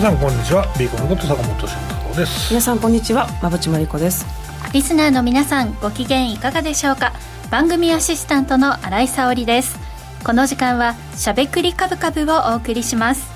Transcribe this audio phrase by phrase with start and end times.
[0.00, 0.64] 皆さんこんにちは。
[0.78, 2.48] ビーコのこと坂本慎太郎です。
[2.48, 3.28] 皆さんこんにちは。
[3.42, 4.24] 馬淵真理子です。
[4.72, 7.12] リスナーの皆さんご機嫌いかがでしょうか？
[7.50, 9.78] 番組アシスタントの新井沙織です。
[10.24, 13.28] この時間はしゃべくりカブカブをお送りします。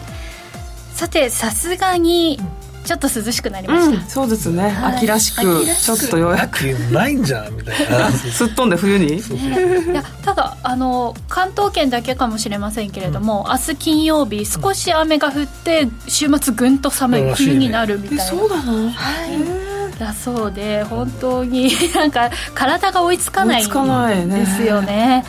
[0.94, 2.40] さてさすがに
[2.84, 6.60] ちょっと涼しくなりました、うん、そうですね、はい、秋らしくちょっとようやく。
[6.92, 8.10] ないんじゃんみたいな。
[8.10, 18.90] すっ飛んで冬に、 いやただあの関東圏だけかもしれませんけれども、うん、明日金曜日少し雨が降って週末ぐんと寒い冬になるみたいな、そうなの？
[18.90, 19.63] はい
[19.98, 25.24] だそうで本当に なんか体が追いつかないんですよね。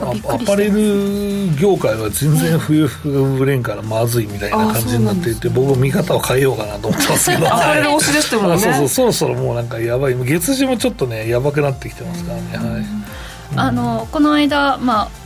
[0.00, 7.46] アパレル業界は全然冬服が売れんからまずいみたいな感じになっていて僕見方を変えようかなと思ってますけど。
[7.46, 8.58] アパレル推しですってもんね。
[8.58, 10.16] そうそうそろそろもうなんかやばい。
[10.16, 12.84] 月次もちょっとねやばくなってきてますからね、はい、
[13.54, 15.25] あのこの間まあ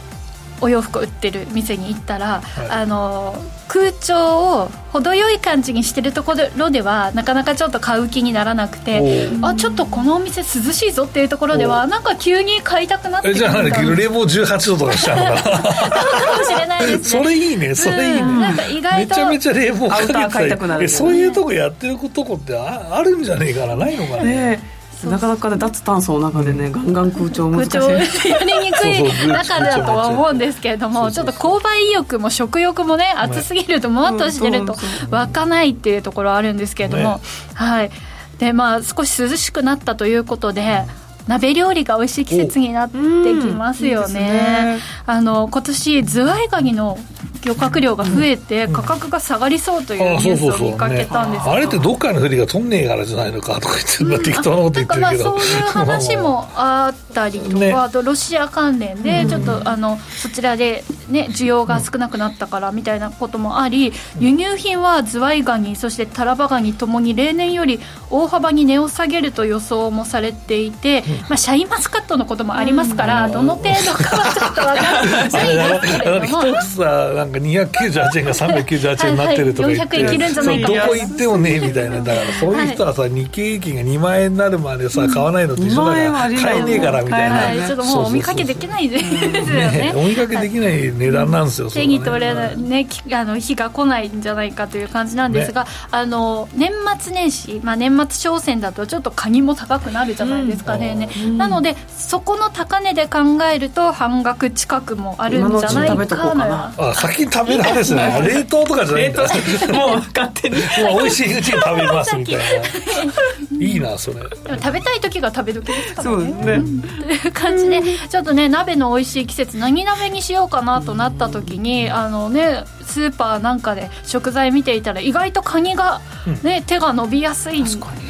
[0.60, 3.34] お洋服売ってる店に行ったら、はい、あの
[3.68, 13.70] 空調を程よい感じにしてるところではなかなかちょっと買う気にならなくてあちょっとこのお店涼しいぞっていうところではなんか急に買いたくなってじゃあ冷
[14.08, 15.60] 房18度とかしちゃうのかな？
[16.30, 17.22] かもしれないですね。
[17.22, 19.08] それいいねそれいいね、うん、なんか意外と。
[19.08, 24.24] めちゃめちゃ冷房かけてたりそういうとこやってるとこってああるんじゃねえからないのかね。
[24.24, 27.70] ねなかなか、ね、脱炭素の中でねガンガン空調難しい。
[27.70, 27.90] 空調
[28.28, 34.76] やりにくい中だとは思うんですけれどもちょっと購買意欲も食欲もね暑すぎるともっとしてると
[35.10, 37.20] 湧かないっていうところあるんですけれども、ね、
[37.54, 37.90] はい。
[38.38, 40.84] でまあ少し涼しくなったということで、
[41.26, 44.20] 鍋料理が美味しい季節になってきますよね。
[44.20, 46.98] ねあの今年ズワイガニの
[47.44, 76.40] 漁獲量が増えて価格が下がりそうというニュースを見かけたんですあれってどっかの船が取んねえからじゃないのかとか言って適当なこと言ってるけど、そういう話もあったりとか、ね、あとロシア関連でちょっと、あのそちらで、ね、需要が少なくなったからみたいなこともあり輸入品はズワイガニそしてタラバガニともに例年より大幅に値を下げると予想もされていて、まあ、シャインマスカットのこともありますから、どの程度かはちょっと分からないですけれども。
[76.40, 76.84] 一つさ
[77.14, 100.94] なんか298円が398円になってるとか言って、はいはい、どこ行ってもねえみたいなだからそういう人はさ、日経平均が2万円になるまでさ買わないのと一緒だから買えねえからみたいな、はいはい、ちょっともうお見かけできないですよねお見かけできない値段なんですよ、手に取れないねあの日が来ないんじゃないかという感じなんですが、ね、あの年末年始、まあ、年末商戦だとちょっとカニも高くなるじゃないですかね、
[101.24, 103.18] うん、なのでそこの高値で考
[103.52, 106.72] えると半額近くもあるんじゃないかな。
[106.76, 108.20] あ先に食べる派ですね。
[108.26, 109.22] 冷凍とかじゃないんだ。
[109.22, 113.66] もう勝手にもう美味しいうちに食べますみたいな。
[113.66, 114.20] いいなそれ。
[114.20, 114.20] で
[114.52, 116.16] も食べたい時が食べ時ですからね。
[116.16, 126.00] そうですね、うん、という感じでちょっとね鍋の美味しい季節何鍋にしようかなとなった時にあのねスーパーなんかで食材見ていたら意外とカニが
[126.42, 127.64] ね、うん、手が伸びやすい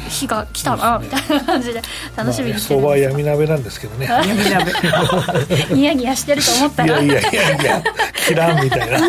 [0.09, 1.81] 日が来たなみたいな感じで
[2.15, 4.07] 楽しみにして相場は闇鍋なんですけどね。
[4.07, 4.73] 闇 鍋
[5.71, 7.01] ニヤニヤしてると思ったら。
[7.01, 7.83] いやいやいやいや
[8.27, 8.97] 切らんみたいな。
[8.97, 9.01] い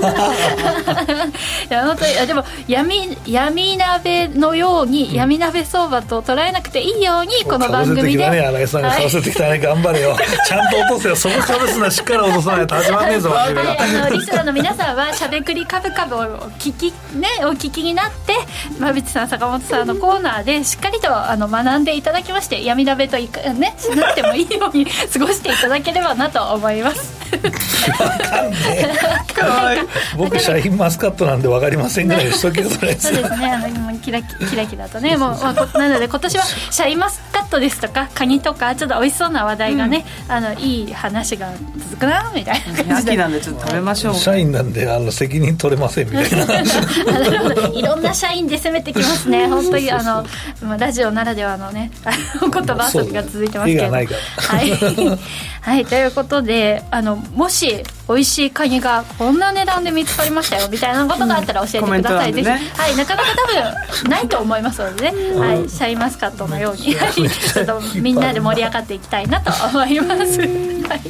[1.68, 10.16] や本当にでも闇闇鍋のように闇鍋相場と捉えなくていいようにこの番組で、ね、新井さんがかぶせてきたね、頑張れよ。
[10.46, 11.16] ちゃんと落とせよ。
[11.16, 16.18] そこかぶすのはしっかり落とさないと始まんねえぞあのリスナーの皆さんはしゃべくりカブカブを
[16.58, 18.34] 聞きねお聞きになって
[18.78, 27.21] 馬淵さん坂本さんのコーナーでしっかりとあの学んでいただきまして闇鍋といかねしなくてもいいように過ごしていただければなと思います。
[27.40, 29.82] かんね
[30.16, 33.22] 僕シャインマスカットなんで分かりませんぐらいしとけそうですね。
[33.24, 35.16] あのキラキラキラとね。
[35.16, 43.40] もう、まあ、なので今年はシャインマスカットですとかカニとかちょっと美味しそうな話題がね、うん、あのいい話が続くなみたいな感じで秋なんで。
[43.40, 46.62] ちょっと食べましょう社員なんであの責任取れませんみたいな。
[47.72, 49.46] いろんな社員で攻めてきますね。
[49.46, 50.24] 本当にあの
[50.78, 51.90] ラジオならではのね
[52.40, 53.90] 言葉遊びが続いてますけど。
[53.90, 54.08] はい、
[55.60, 66.94] はい、ということであのもし美味しいカニがこんな値段で見つかりましたよみたいなことがあったら教えてください、うん、ぜひ、ね、はいなかなか多分ないと思いますのでね、うん、はいシャインマスカットのように。
[66.94, 70.40] ちょっとみんなで盛り上がっていきたいなと思います。
[70.40, 70.46] は
[70.96, 71.00] い。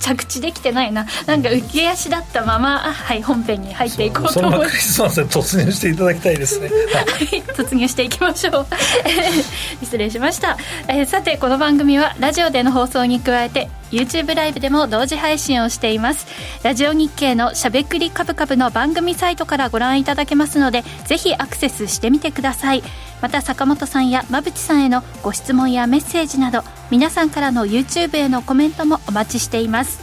[0.00, 1.06] 着地できてないな。
[1.26, 4.70] なんか浮き足だったままはい本編に入っていこうと思います。
[4.70, 6.68] クリスマスに突入していただきたいですね。
[6.68, 7.42] はい。
[7.54, 8.66] 突入していきましょう。
[9.82, 10.56] 失礼しました、
[10.88, 16.26] えー、さてこの番組はラジオでの放送に加えて YouTube ライブでも同時配信をしています。
[16.64, 22.82] ラジオ日経のしゃべくりカブカブの番組サイトからご覧いただけますのでぜひアクセスしてみてください。
[23.20, 30.00] また坂本さんや馬淵さんへのご質問やメッセージなど皆さんからの YouTube へのコメントもお待ちしています。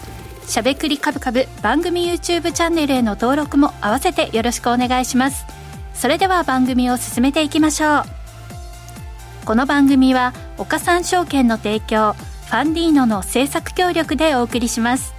[0.47, 5.45] しゃべくりカブカブ番組 YouTube チャンネルへの登録も合わせてよろしくお願いします。
[5.93, 8.03] それでは番組を進めていきましょう。
[9.45, 12.15] この番組は岡三証券の提供
[12.49, 15.13] ファンディーノの制作協力でお送りします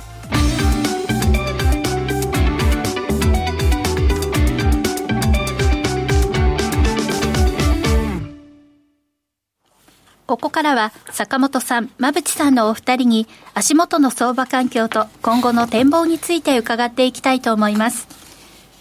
[10.26, 18.19] ここからは坂本さん、馬淵さんのお二人に足元の相場環境と今後の展望について伺っていきたいと思います。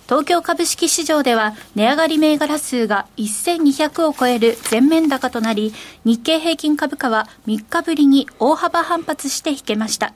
[0.09, 5.71] 東京株式市場では値上がり銘柄数が1200を超える全面高となり、
[6.03, 10.15] 日経平均株価は3日ぶりに大幅反発して引けました。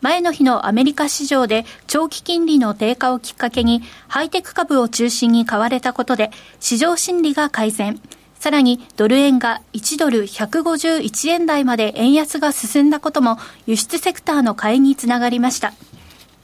[0.00, 8.00] 前の日のアメリカ市場で長期金利の低下をきっかけにハイテク株を中心に買われたことで市場心理が改善。
[8.40, 15.74] さらにドル円が1ドル151円台まで円安が進んだことも輸出セクターの買いにつながりました。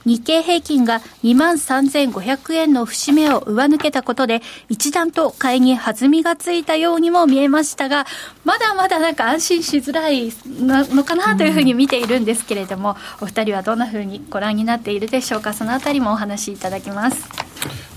[0.05, 8.05] 日経平均が2万3500円の節目を上抜けたことで、一段と買いに弾みがついたようにも見えましたが、
[8.43, 17.27] まだまだなんか安心しづらいのかなというふうに見ているんですけれども、お二人はどんなふうにご覧になっているでしょうか、そのあたりもお話しいただきます。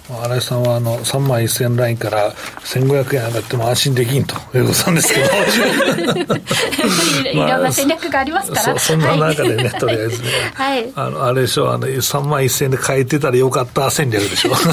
[0.08, 5.28] 新井さんはあの3万1000ラインから1500円上がっても安心できんということなんですけど。
[7.30, 14.54] いろんな戦略がありますから、 そんな中でね、はい、とりあえずね、 はい、あのあれでしょあの3万1000円で買えてたらよかった戦略でしょ。
[14.54, 14.72] そ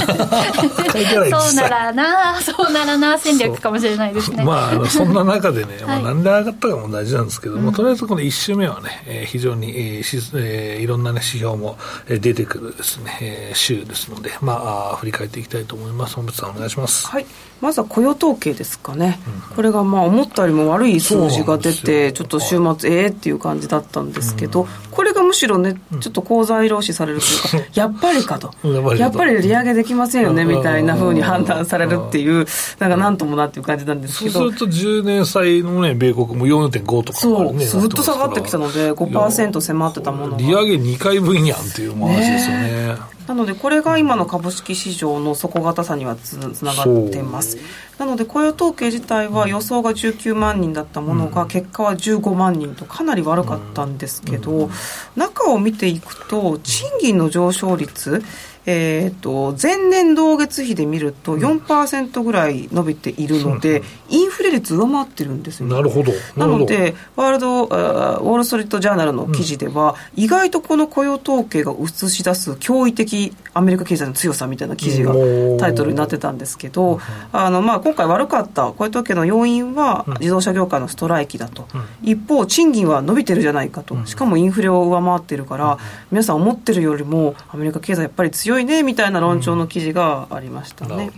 [1.52, 4.44] うならなそうならな戦略かもしれないですね。
[4.44, 11.78] まああのそんな中でね、まあ、なんで上がったかも大事なんですけども、とりあえずこの1週目はね、えー、非常に、えーしえー、いろんな、ね、指標も
[12.08, 16.16] 出てくるですね、えー、週ですのでまあ振り返えていきたいと思います。
[16.16, 17.08] 本部さんお願いします。
[17.08, 17.26] はい。
[17.62, 19.20] まずは雇用統計ですかね、
[19.50, 28.54] うん、これがまあ思ったよりも悪い数字が出てちょっと週末ええー、っていう感じだったんですけど、うん、これがむしろねちょっと口座色視されるというか、 やっぱりかと。
[28.98, 32.46] やっぱり利上げできませんよねみたいなふうに判断されるっていう
[32.80, 34.32] なんかなんともなっていう感じなんですけど。
[34.32, 42.66] そうすると10年債のね米国も4.5とか、ね、そうずっと下がってきたので5%迫ってたもの利上げ2回分やんっていう話ですよね。
[42.66, 46.34] ねなのでこれが今の株式市場の底堅さにはつ
[46.64, 47.58] ながっています。
[47.98, 54.70] なので雇用統計自体は予想が19万人だったものが結果は15万人とかなり悪かったんですけど
[55.16, 58.22] 中を見ていくと賃金の上昇率
[58.66, 66.12] えーと、前年同月比で見ると4%ぐらい伸びているので、インフレ率上回ってるんですよ、なるほど。
[66.36, 75.14] なのでワールドウォール・ストリート・ジャーナルの記事では、うん、意外とこの雇用統計が映し出す驚異的アメリカ経済の強さみたいな記事が
[75.60, 77.00] タイトルになってたんですけど、
[77.32, 83.96] あのまあ、今回悪かった雇用統計の要因は自動車業界のストライキだと、うん、一方賃金は伸びてるじゃないかと。
[84.06, 85.78] しかもインフレを上回ってるから、
[86.12, 91.12] 皆さん思ってるよりもアメリカ経済やっぱり強い強いねみたいな論調の記事がありましたね。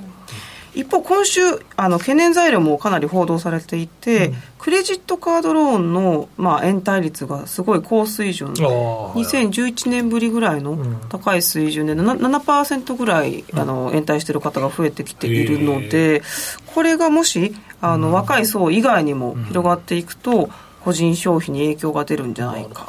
[0.74, 1.42] 一方、今週
[1.76, 10.78] あの懸念材料もかなり報道されていて、うん、クレジットカードローンの、まあ、延滞率がすごい高水準、2011年ぶりぐらいの
[11.10, 16.22] 高い水準で7、7%ぐらいあの延滞している方が増えてきているので、
[16.68, 20.50] これがもしあの若い層以外にも広がっていくと、
[20.82, 22.88] 個人消費に影響が出るんじゃないか。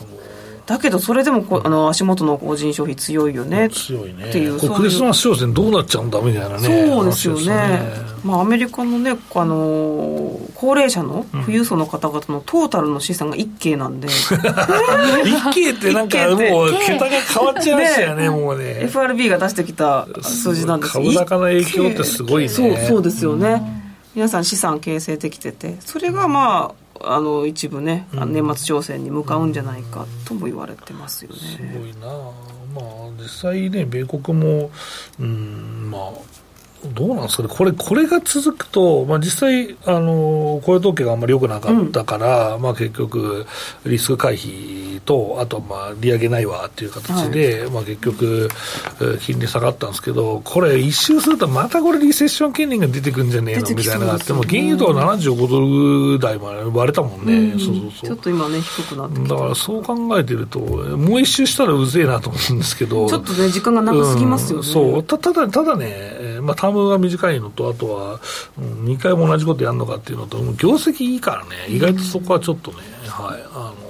[0.68, 3.70] だけどそれでもこあの足元の個人消費強いよね。
[3.70, 4.28] 強いね。
[4.28, 7.80] っていうクリスマス商戦どうなっちゃうんだみたいなねそうですよね、ね、
[8.22, 14.08] まあ、アメリカのねあの高齢者の富裕層の方々のトータルの資産が一計なんで、
[15.24, 18.30] 一計ってなんかもう桁が変わっちゃいましたよねね。
[18.30, 18.80] もうね。
[18.82, 20.92] FRB が出してきた数字なんです。
[20.92, 22.48] 株高の影響ってすごいね。
[22.48, 23.82] そうそうですよね、うん、
[24.14, 25.76] 皆さん資産形成できてて。
[25.80, 31.38] それがまああの一部ね、うん、年末商戦に向かうんじゃないかとも言われてますよね。
[31.38, 32.08] すごいな、
[32.74, 34.70] まあ、実際ね、米国も、
[35.20, 36.12] うんまあ、
[36.94, 43.46] どうなんですかね、これこれが続くと、まあ、実際、あの雇用統計があんまり良くなかったから、うん、まあ、結局、
[43.84, 48.48] リスク回避と、あとまあ利上げないわっていう形で、はい、まあ、結局、
[49.20, 53.68] 金利下がったんですけど、これ、一周すると、またこれ、リセッション懸念が出てくるんじゃねえの？
[53.68, 58.06] みたいなのがあって、も原油とか75ドル台まで割れたもんね、うん、そうそうそう。
[58.06, 64.66] ちょっと今ね、低くなってだからそう考えてると、もう一周したらうぜえなと思うんですけど、ちょっとね、時間が長すぎますよね。
[64.66, 65.02] うん、そう。
[65.02, 66.17] たただただね、
[66.48, 68.20] まあ、タームが短いのと、あとは、
[68.58, 73.88] うん、2回も同じことやるのかっていうのと、業績いいからね、意外とそこはちょっとね、はい、あの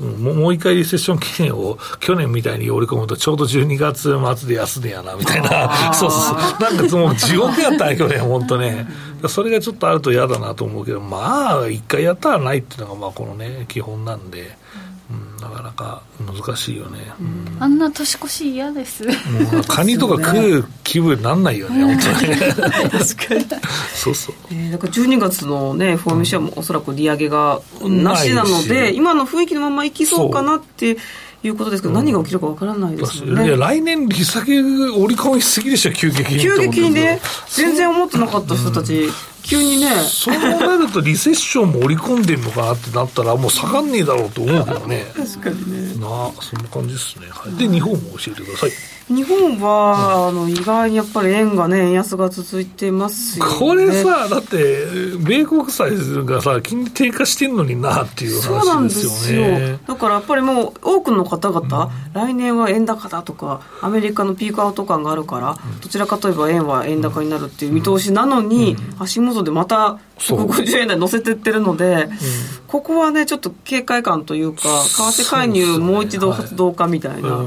[0.00, 8.86] うん、もう一回リセッション期限を去年みたいに織り込むと、ちょうど12月末で安値やなみたいな、 そうそうそう、なんかもう地獄やったんや、去年、本当ね、
[9.26, 14.56] それがちょっとあると嫌だなと思うけど、まあ、一回やったらないっていうのが、まあ、このね、基本なんで。
[15.48, 19.04] うん、だかなか難しいよね、うん、あんな年越し嫌です。
[19.68, 22.36] カニとか食う気分になんないよね、本当に。
[22.36, 23.62] 確かに。
[23.94, 30.96] そうそう、えー、だから12月のね FOMC はおそらく利上げがなしなので、今の雰囲気のままいきそうかなって
[31.42, 33.46] いうことですけど、何が起きるかわからないですよね。
[33.46, 36.40] いや、来年、利下げ織り込みすぎでしょ、急激に。
[36.40, 39.08] 急激にね、全然思ってなかった人たち、
[39.48, 39.90] 急にね。
[40.04, 45.06] そうなると、リセッションも織り込んでるのかなってなったら、もう下がんねえだろうと思うけどね。
[45.16, 45.94] 確かにね。
[45.98, 47.26] なあ、そんな感じですね。
[47.30, 48.70] はい、で、日本も教えてください。
[49.08, 54.86] 日本は、あの意外にやっぱり円がね、円安が続いてますよ、ね、これさ、だって、
[55.18, 55.92] 米国債
[56.26, 59.78] がさ、金利低下してんのになっていう話ですよね。
[59.86, 72.10] だからやっぱりもう、多くの方々、うん、来年は円高だとか、アメリカのピークアウト感があるから、うん、どちらかといえば円は円高になるっていう見通しなのに、うん、足元でまた150円台乗せてってるので、
[72.66, 77.46] ここはね、ちょっと警戒感というか、為替介入もう一度発動かみたいな。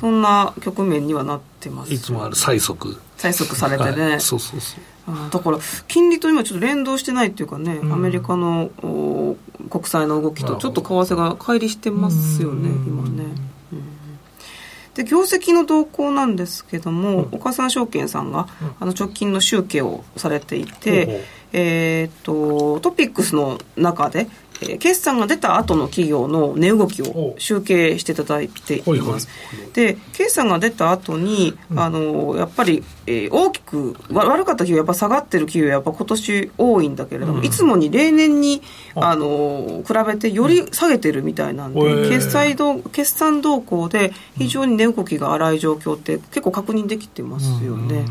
[0.00, 5.30] そんな局面にはなってます、いつもある催促催促されてね、はい、そうそうそう。
[5.30, 8.70] だから金利と今ちょっと連動してないっていうかね、うん、アメリカの
[9.68, 13.24] 国債の動きとちょっと為替が乖離してますよね、今ね、
[13.72, 13.82] うん、
[14.94, 24.28] で業績の動向なんですけども、うん、岡三証券さんが、あの直近の集計をされていて、えー、っとトピックスの中で
[24.62, 29.28] えー、決算が出た後の企業の値動きを集計していただいています。
[29.72, 38.62] で、決算が出た後に、あのやっぱり、えー、大きく悪かった企業、やっぱ下がってる企業、やっぱ今年多いんだけれども、うん、いつもに例年に
[38.94, 48.04] あの比べてより下げてるみたいなんで、うん、決済ど決算動向で非常に値動きが荒い状況って結構確認できてますよね。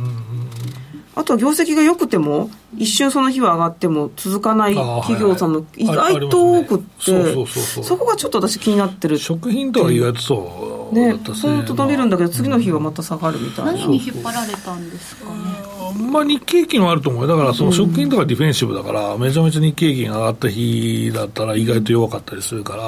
[1.19, 7.45] あとは業績が良くても一瞬その日は上がっても続かない企業さんも意外と多くって
[7.83, 9.17] そこがちょっと私気になってる。
[9.17, 11.11] 食品とは意外とそうね。
[11.11, 16.01] 本当伸びるんだけど次の日はまた下がるみたいな、何に引っ張られたんですかね？
[16.09, 22.83] まあ、日経平均はあると思うだからその食品とかディフェンシブだから、めちゃめちゃ日経平均が上がった日だったら意外と弱かったりするから、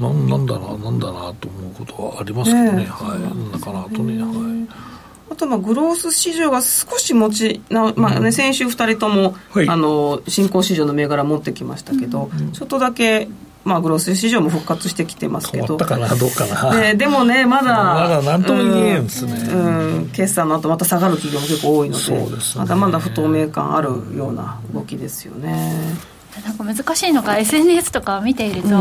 [0.00, 4.22] ななんだな、なんだなと思うことはありますけどね、はい、なんだかなとね。
[4.22, 4.97] はい
[5.30, 13.28] あとまあグロース市場が少し持ちな、まあね、先週2人とも、はい、あの新興市場の銘柄持ってきましたけど、うん、ちょっとだけ
[13.64, 15.76] まあ、グロース市場も復活してきてますけど。
[15.76, 16.74] かな、どうかな。
[16.74, 17.74] ででもね、まだ。
[17.94, 19.32] まだ何とも言えんですね。
[19.52, 25.82] うん、決算の後また下がる企業も結構多いので、そうです、ね、まだまだ不透明感あるような動きですよね。
[26.42, 28.72] なんか難しいのが SNS とかを見ていると、うん、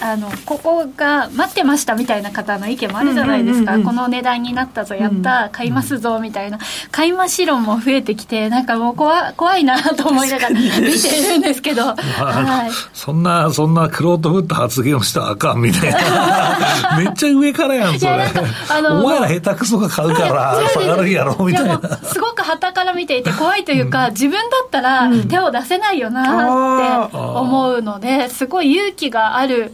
[0.00, 6.58] あのここが待ってましたみたいな方の意見もあるじゃないですか、この値段になったぞやった、うん、買いますぞみたいな。
[6.90, 16.98] 買い増し論も増えてきてなんかもう怖怖いなと思いながら見ているんですけど、はい、そんなそんなクロートフット発言をしたらあかんみたいな。
[16.98, 18.24] めっちゃ上からやんそれ。
[18.68, 21.80] あのお前ら下手くそが買うから下がるやろみたいな。
[22.04, 29.72] すごくはたから見ていて怖いというか、自分だったら手を出せないよなって、思うのですごい勇気がある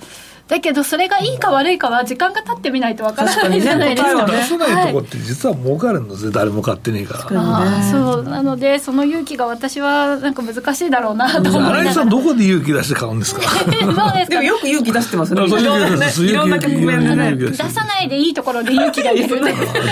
[0.50, 4.26] だけどそれがいいか悪いかは時間が経ってみないとわからないじゃないですか。
[4.26, 7.40] 出せないとこって実は儲かるので、はい、誰も買ってねえから。
[7.40, 13.42] あそうなのでその勇気が私はなんか難しいだろうなと思い新井さんどこで勇気出して買うんですか？
[13.48, 13.70] そう
[14.12, 15.44] ですでもよく勇気出してますね。
[15.46, 17.36] いろんな局面でね。
[17.36, 19.40] 出さないでいいところで勇気が出る。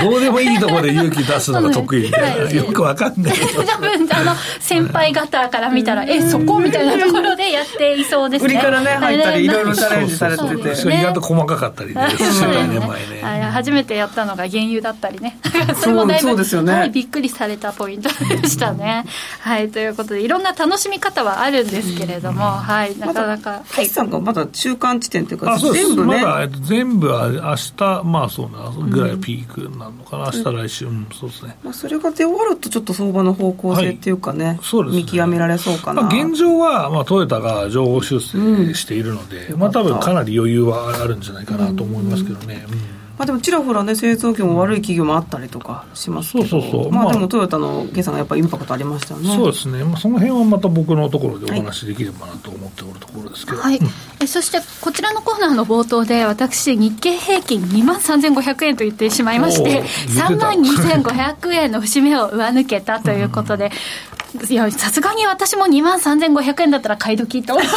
[0.03, 2.51] どうでもいいところで勇気出すのが得意みたいな。
[2.51, 3.33] よくわかんない。
[3.65, 8.55] 多分あの先輩方から見たらえそこみたいなところでやっていそうですね。
[8.55, 10.48] 売りからね入ったりいろいろチャレンジされて。
[10.49, 13.49] てて、ね、意外と細かかったりねね前ね。
[13.51, 15.39] 初めてやったのが原油だったりね。
[15.81, 19.05] それもだいぶそうですよね、はい、びっくりされたポイントでしたね。
[19.41, 19.71] はい。
[19.71, 22.97] ということでいろんな楽しみ方はあるんですけれども、はい。
[22.99, 35.03] なかなか決算がまだ中間地点というか全部ね、ま、全部は明日まあそうなぐらいピークなのかな、明日来週、うん、そうですね、まあ、それが出終わるとちょっと相場の方向性っていうかねはい、そうですね。
[35.03, 42.67] 見極められそうかな、まあ、現状は、まあ、トヨタが情報修正しているので、うん、まあ多分かなり余裕はあるんじゃないかなと思いますけどね。
[43.19, 46.47] まあ、でもちらほらね製造業も悪い企業もあったりとかしますけど。
[46.47, 46.93] そうそうそう。
[46.93, 49.35] まあでもトヨタの決算がやっぱりインパクトありましたよね。
[49.35, 53.81] そうですね、まあ、その辺はまた僕のところでお話しできればなと思っておるところですけど、はい、
[54.21, 63.73] えそしてこちらのコーナーの冒頭で私日経平均2万3500円と言ってしまいまして3万2500円の節目を上抜けたということで、
[64.51, 67.59] いやさすがに私も2万3500円だったら買い時と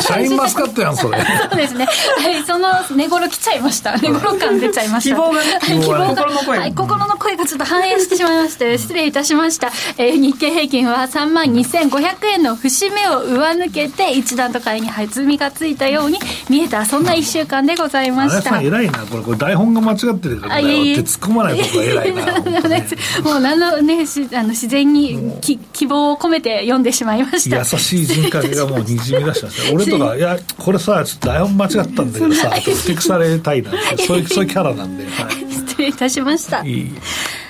[0.00, 1.18] シャインマスカットやんそれ。
[1.50, 1.86] そうですね。
[1.86, 3.96] はいその値頃来ちゃいました。
[3.96, 5.16] 値頃感出ちゃいました。
[5.16, 6.08] 希望がね希望が。
[6.08, 18.60] 心の声、はい、心の声がちょっと反映してしまいまして失礼いたしました、えー、日経平均は3万2500円の節目を上抜けて一段と買いに弾みがついたように見えたそんな1週間でございました。
[18.60, 18.98] 偉いな。
[19.06, 20.68] これこれ台本が間違ってるからだよ。
[20.68, 22.24] って突っ込まないと偉いな。
[23.22, 27.58] もう何のねしあの自然にき希望を込めて読んでしまいました。
[27.58, 33.70] 優しい人格がもうにじみ出しました 俺とかいやこれさちょっと台本間違ったんだけどさふてくされたいな
[34.06, 36.64] そういう そういうキャラなんで、はい、失礼いたしました。
[36.64, 36.92] いい。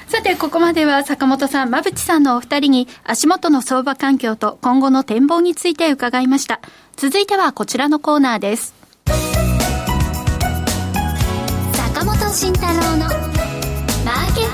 [0.09, 6.61] さて、ここまでは坂本さん、馬淵さんのお二人に足元の相場環境と今後の展望について伺いました。
[6.97, 8.75] 続いてはこちらのコーナーです。
[11.73, 13.07] 坂本慎太郎の
[14.03, 14.48] マーケッ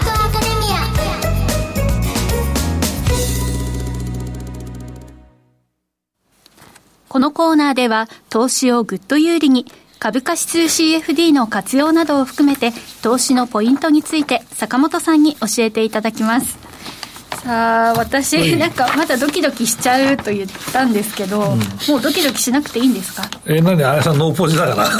[7.14, 9.66] このコーナーでは投資をグッド有利に
[10.00, 12.72] 株価指数 CFD の活用などを含めて
[13.04, 16.63] 投資のポイントについて坂本さんに教えていただきます。
[17.44, 23.28] さあ私、なんかまだドキドキしちゃうと言ったんですけど、うん、もうドキドキしなくていいんですか？
[23.44, 23.74] えー、何？
[23.84, 24.88] あやさんノーポジだから。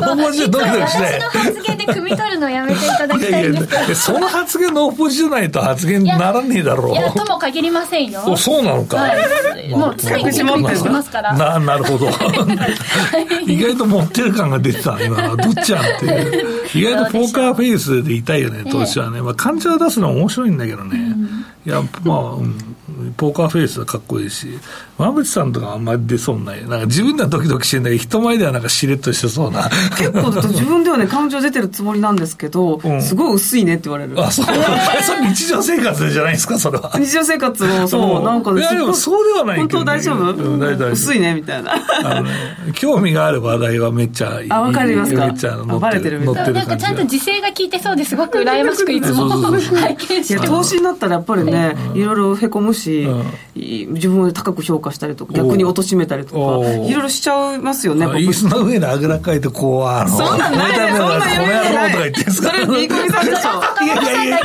[0.00, 1.12] ノーポジでドキドキしない。
[1.20, 3.94] 私の発言で汲み取るのやめていただきたいんですけど。
[3.94, 6.92] その発言ノーポジじゃないと発言にならねえだろう。
[6.92, 8.36] いやとも限りませんよ。
[8.36, 9.08] そうなのか、は
[9.60, 11.34] い、もう常にしますから。
[11.34, 12.08] ななるほど。
[13.46, 16.58] 意外と持ってる感が出てた今どっちやんっていう。
[16.74, 21.14] 意外とポーカーフェイスでいたいよね投資はね、まあ、感情を出すのは面白いんだけどね、
[21.64, 22.58] やまあ、うん、
[23.16, 24.58] ポーカーフェイスはかっこいいし、
[24.98, 29.68] 馬淵さんとかあんまり出そうない、なんか自分ではドキドキしてんだけど、人前ではなんかしれっとしてそうな。
[29.96, 34.14] 結構、自分ではね、感情出てるつもりなんですけど、うん、すごい薄いねって言われる。
[34.20, 34.46] あ、そう。
[34.46, 36.92] それ日常生活じゃないですか、それは。
[36.98, 40.90] 日常生活も、そう、なんか、いや、でもそうではないけど、ね、本当大丈夫、うん、大丈夫。
[40.90, 41.74] 薄いね、みたいな。
[42.04, 42.30] あのね、
[42.74, 44.52] 興味がある話題はめっちゃいい。
[44.52, 45.26] あ、わかりますか？
[45.26, 46.24] めっちゃ乗ってる。
[46.24, 52.87] 乗ってるなんかちゃんと時勢が効いてそうですごく羨ましくいつも拝見していや、投資になったらやっぱりね、いろいろへこむし、
[53.54, 56.38] 自分を高く評価したりとか逆に貶めたりとか
[56.70, 64.38] いろいろしちゃいますよね椅子の上にあぐらかいてこうあのそんなんないですそんなん夢ないそれみこみさんでしょいやいやいや。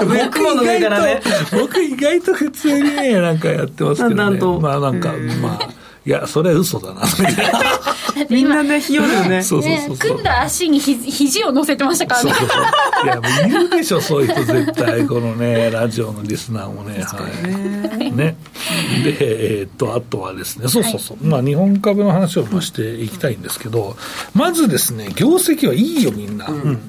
[0.00, 1.10] 僕意外
[1.50, 4.40] と僕意外と普通にねなんかやってますけどね。
[4.60, 5.77] まあなんかまあ
[6.08, 7.02] いやそれは嘘だな。
[8.30, 9.42] みんなねひよるよね。
[9.44, 12.30] そうそうそう組んだ足にひ肘を乗せてましたからね。
[12.30, 12.58] そうそうそ
[13.02, 13.04] う。
[13.04, 17.02] いやもういるでしょそういう人絶対このねラジオのリスナーもね。
[17.02, 18.10] はい。
[18.10, 18.38] ね。
[19.04, 23.94] でえー、っとあとはですねそうそうそう、はい、まあ日本株の話をしていきたいんですけど、
[24.32, 26.80] まずですね業績はいいよみんな、うん、うん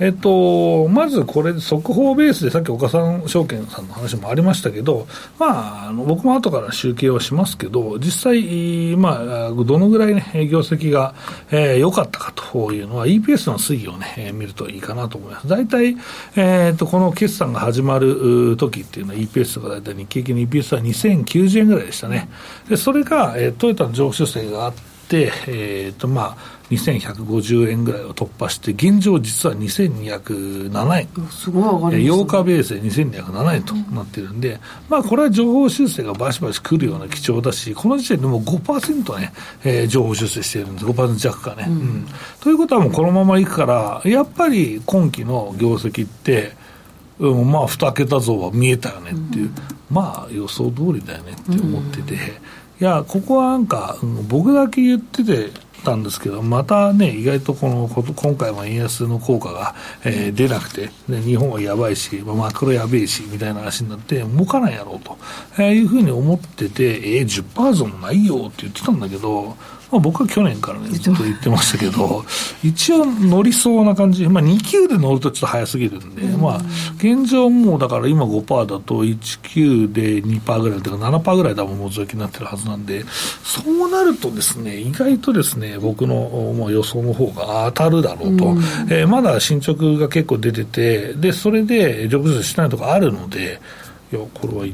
[0.00, 5.06] えっと、まずこれ、速報ベースで、さっき岡さん証券さんの話もありましたけど、
[5.38, 11.14] まあ、あの僕も後から集計はしますけど、実際、まあ、どのぐらいね、業績が
[11.50, 15.46] 良、えー、かったかというのは、EPS の推移をね、えー、見るといいかなと思います。
[15.46, 15.96] 大体、
[16.34, 22.28] えー、っと、この決算が始まる時っていうのは EPS が大体日経平均の EPS は2090円ぐらいでしたね。
[22.68, 24.74] で、それが、えー、トヨタの上昇性があっ
[25.08, 31.08] て、えー、っと、まあ、2150円ぐらいを突破して、現状実は2207円。
[31.30, 34.58] すごい上がり8日ベースで2207円となってるんで、うん、
[34.88, 39.32] まあこれは情報修正がバシバシくるような基調だし、この時点でもう5%ね、
[39.64, 42.06] えー、情報修正しているんです、5%弱かね、うん、うん。
[42.40, 46.52] ということはもうこのままいくから、やっぱり今期の業績って、
[47.18, 49.54] うん、まあ2桁増は見えたよねっていう、うん、
[49.90, 52.14] まあ予想通りだよねって思ってて、
[52.80, 55.50] いや、ここはなんか、うん、僕だけ言ってて、
[55.84, 65.16] たんですけど、またね、意外とこの今回も円安の効果が、えー、出なくて、ね、日本はやばいし、マクロやべえしみたいな話になって、動かないやろうと、
[65.54, 69.56] えー、いうふうに思ってて、えー、10%増もないよって言ってたんだけど、
[69.94, 72.24] まあ、僕は去年からね、ずっと言ってましたけど、
[72.64, 76.60] 一応乗りそうな感じ、まあ、2級で乗るとちょっと早すぎるんで、うん、まあ、
[76.98, 83.04] 現状もうだから今5%だと1級で2%ぐらいというか7%ぐらい多分も増益になってるはずなんで、
[83.44, 86.14] そうなるとですね、意外とですね、僕の
[86.58, 88.58] もう予想の方が当たるだろうと、うん、
[88.90, 93.60] えー、まだ進捗が結構出てて、で、それで上手しないとかあるので、
[94.12, 94.66] いや、これは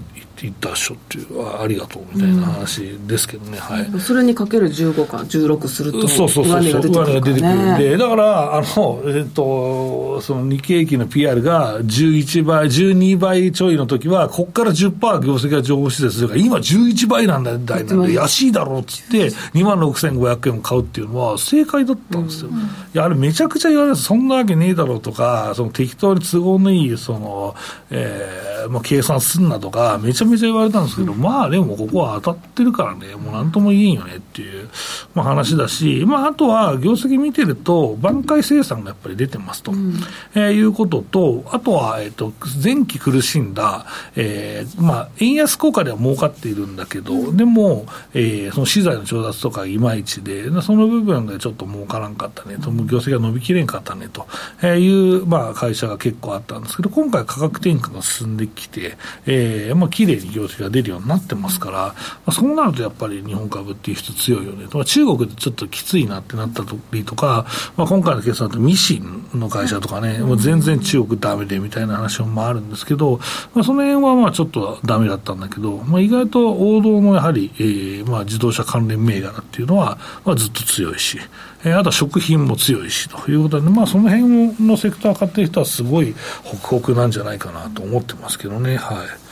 [0.42, 6.80] 言ったっしょっていうありがとうみたいな話ですけどね、はい、それにかける15か16するとそうそうそうそう上値が
[7.20, 22.60] 出てくるんでだからあの、えっと、その日経平均の PR が11倍12倍ちょいの時はここから10%業績が情報施設するから今11倍なんだ台なんで安いだろうっつって2万6500円を買うっていうのは正解だったんですよ、うん、い
[22.94, 27.54] やあれめちゃくちゃ言われますそんなわけねえだろうとかその適当に都合のいいその、
[27.90, 34.68] えーまあ、計算すんなとかめちゃめちゃ言われたんですけど、うん、まあでもここは当たってるからねもうなんとも言えんよねっていう、
[35.14, 39.94] まあ、話だし、まあ、あとは業績見てると挽回生産がやっぱり出てますと、うん、
[40.34, 54.26] えー、いうこととあとは、えーと、前期苦しんだ、えーまあ、円安効果では儲かっているんだけど、でも、えー、その資材の調達とかいまいちでその部分でちょっと儲からんかったねと業績が伸びきれんかったねと
[54.66, 61.94] いう、まあ、会社が結構あったんですけど今回価格転嫁が進んできて、えーまあ綺麗に業績が出るようになってますから、ま
[62.26, 64.68] あ、そうなるとやっぱり日本株っていう人強いよね。
[64.68, 73.20] と、まあ、中国でちょっときついなってなったりとか、まあ、今回の決算だとミシンの会社とかね、もう全然中国ダメでみたいな話もあるんですけど、
[73.54, 81.18] まあ、その辺はまあちょっとダメだったんだけど、まあ、意外と王道のやはり、えーまあ、自動車関連銘柄っていうのは、まあ、ずっと強いし、
[81.64, 88.76] えー、あとは食品も強いしということで、まあ、その辺のセクター買ってる人はすごいホクホクなんじゃないかなと思ってますけどね。
[88.76, 88.98] はい。
[88.98, 89.29] うん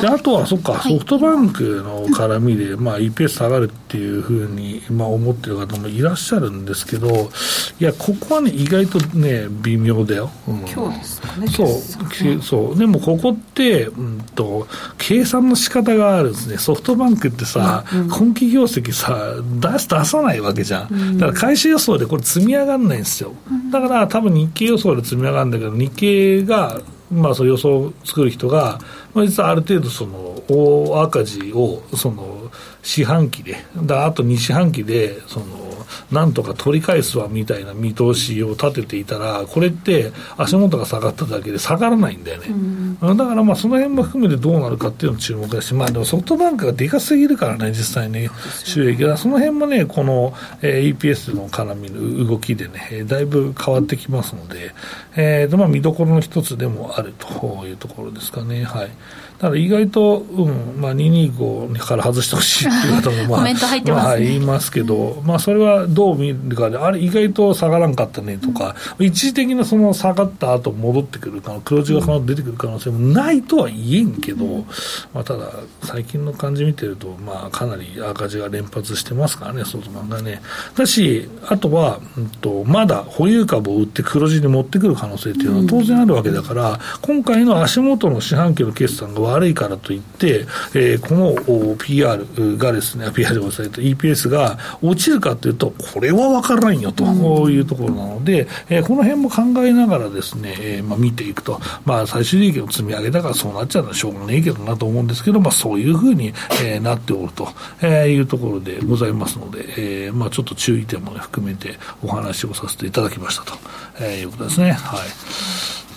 [0.00, 7.30] であとは、そっか、ソフトバンクの絡みで、まあ、EPS 下がるっていうふうに、まあ、思ってる方もいらっしゃるんですけど、
[7.78, 10.30] いや、ここはね、意外とね、微妙だよ。
[10.48, 11.46] うん、今日ですかね。
[11.46, 12.78] そう、そう。
[12.78, 14.66] でも、ここって、うんと、
[14.98, 16.58] 計算の仕方があるんですね。
[16.58, 20.88] ソフトバンクってさ、うん、今期業績さ、出す、出さないわけじゃん。
[20.90, 23.32] うん、だから、会社予想でこれ積み上がらないんですよ。
[23.70, 26.80] だから、多分日経予想で積み上がるんだけど、日経が、
[27.12, 28.78] まあ、その予想を作る人が、
[29.12, 32.50] まあ、実はある程度その大赤字をその
[32.82, 35.63] 四半期でだあと2四半期でその
[36.10, 48.30] なんとか取り返すわみたいな見通しを立てていたらこれって足元が下がっただけで下がらないんだよね、うん、だからまあその辺も含めてどうなるかっていうの注目だし、まあ、でもソフトバンクがでかすぎるからね実際ね。
[48.64, 49.16] 収益が。
[49.16, 54.72] その辺もねこの、えー、EPS の絡みの動きでねだいぶ変わってきますので、
[55.16, 58.64] えーとまあ、見どころの一つでもあるというところですかね。
[58.64, 58.90] はい。
[59.38, 63.54] ただ意外と、うんまあ、225から外してほしいっていう方も、まあ、
[63.94, 74.66] まあ、言いますけど、まあ、それはどう見るかで、あれ、意外と下がらんかったねとか、うん、一時的なその下がった後戻ってくるか黒字が出てくる可能性もないとは言えんけど、うん、
[75.12, 75.50] まあ、ただ、
[75.82, 80.40] 最近の感じ見てると、まあ、かなり赤字が連発してますからね、外漫画ね。
[80.76, 92.24] だし、あとは、うんと、まだ保有株を売って黒字に持ってくる可能性っていうのは当然あるわけだから、今回の足元の四半期の決算が悪いからといって、えー、この PR
[92.56, 93.80] がですね、 PR でございます。
[93.80, 97.04] EPS が落ちるかというと、これは分からんよと。
[97.50, 106.28] いうところなので、えー、この辺も考えながらですね、えーまあ、見ていくと、まあ、最終利益の積み上げだからそうなっちゃうのはしょうがないけどなと思うんですけど、まあ、そういうふうに、
[106.62, 107.48] えー、なっておると、
[107.80, 113.58] えー、いうところでございますので、えーまあ、ちょっと注意点も、ね、含めてお話をさせていただきましたと、
[114.00, 114.72] えー、いうことですね。
[114.72, 115.00] はい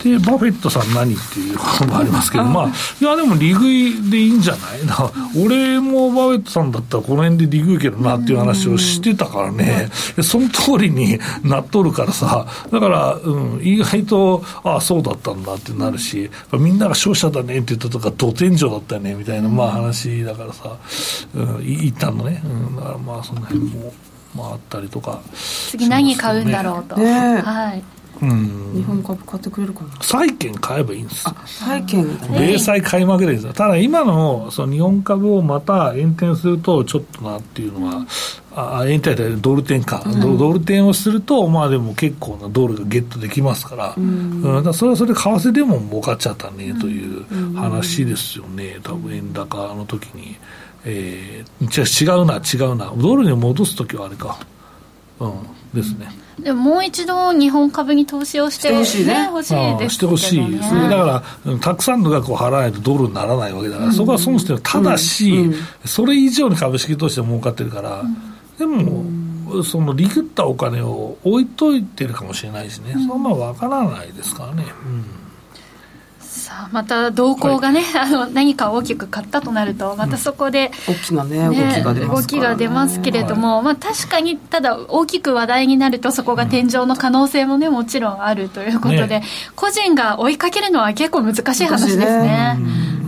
[0.03, 2.67] で、バフェットさん何っていうこともありますけど、 まあ、
[3.01, 4.85] いや、でも利食いでいいんじゃない？
[4.85, 5.11] な。
[5.43, 9.89] 俺もバフェットさんだったらこの辺で利食いけどなっていう話をしてたからね、
[10.21, 20.77] その通りになっとるからさ、だから、うん、意外と、ああ、そうだったんだってなるし、みんなが勝者だねって言ったとか、ど天井だったよねみたいな、まあ話だからさ、
[21.33, 23.91] うん、一旦のね、うん、だからまあその辺も、
[24.37, 26.95] まああったりとか、次何買うんだろうと。
[26.97, 27.83] ね、はい。
[28.19, 28.25] 日
[28.81, 29.89] 本株買ってくれるかな？
[30.01, 31.23] 債券買えばいいんです。
[31.45, 32.03] 債券。
[32.31, 33.53] 米債買い負けですよ。
[33.53, 38.07] ただ今のその日本株をまた延転するとちょっとなっていうのは、
[38.55, 47.23] あ延滞でドル転か、うん、ドル転をすると、まあでも結構なドルがゲットできますから、うん、うん、だそれはそれで為替でも儲かっちゃったねという
[47.55, 50.37] 話ですよね、多分円高の時に。
[50.89, 54.39] えー、違うな、違うな、ドルに戻す時はあれか、
[55.19, 55.33] うん、
[55.73, 56.09] ですね。
[56.39, 59.25] でももう一度日本株に投資をしてほしいね。
[59.25, 60.51] 欲しいですしてほしい。
[60.51, 64.61] ですねだからたくさんの額を払わないとドルにならないわけだから、そこは損してる。
[64.61, 65.51] ただし、
[65.83, 68.03] それ以上に株式投資で儲かってるから、
[68.57, 69.03] でも、
[69.63, 74.65] そのリグったお金を置いといてるかもしれないしね、そんなわからないですからね、
[76.37, 89.23] さまた動向がね、はい、あの何か大きく買ったとなるとまたそこで、大きなね、ね、動きが出ます、ね、動きが出ますけれども、はい、まあ、確かにただ大きく話題になるとそこが天井の可能性もねもちろんあるということで、ね、
[89.55, 92.57] 個人が追いかけるのは結構難しい話ですね。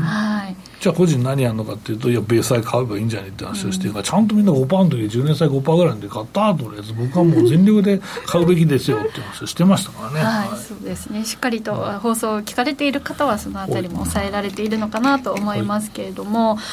[0.02, 0.39] はい
[0.80, 10.20] じゃあ個人何やるのかっていうと、いや、米債買えばいいんじゃないって話をしてるから、うん、ちゃんとみんな5%の時、10年債5%ぐらいで買ったとりあえず、僕はもう全力で買うべきですよって話をしてましたからね。
[10.22, 11.26] はい、はい、そうですね。
[11.26, 16.64] しっかりと放送を聞かれている方は、そのあたりも抑えられているのかなと思いますけれども、はい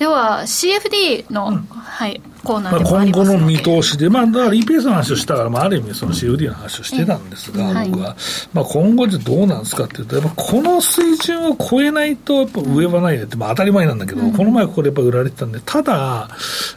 [0.00, 8.16] では CFD の、うん、はい、コーナーで今後の見通しで、まあ、だから EPS の話をしたから、まあ、ある意味その CFD の話をしてたんですが、僕は、
[8.54, 16.30] まあ、今後じゃどうなんですかっていうとやっぱこの水準を超えないとやっぱ上はないねって、まあ、当たり前なんだけど、うん、この前ここでやっぱ売られてたんでただ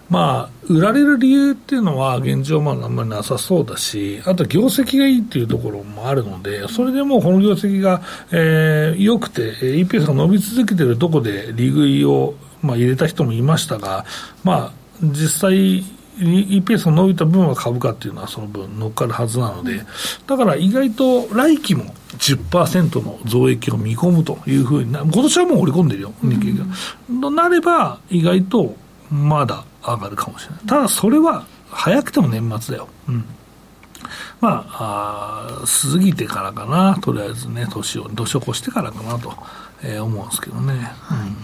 [0.10, 8.02] まあ売られる理由っていうのは現状まああんまりなさそうだしあと業績がいいっていうところもあるのでそれでもうこの業績が、
[8.34, 12.34] えー、良くて EPS が伸び続けてるとこで利食いを
[12.64, 14.06] まあ、入れた人もいましたが、
[14.44, 14.72] まあ、
[15.02, 15.84] 実際、
[16.18, 19.82] EPS が伸びた分は株価っていうのはその分乗っかるはずなので、
[20.28, 21.86] だから意外と来期も
[22.18, 26.66] 10%の増益を見込むというふうにな、今年はもう織り込んでるよ、日経が。
[27.22, 28.76] となれば、意外と
[29.12, 30.66] まだ上がるかもしれない。
[30.66, 32.88] ただそれは早くても年末だよ。
[33.08, 33.26] うん
[34.40, 39.34] まあ、あ過ぎてからかな、とりあえずね、年を、年を越してからかなと、
[39.82, 40.74] えー、思うんですけどね。
[41.02, 41.38] はいうん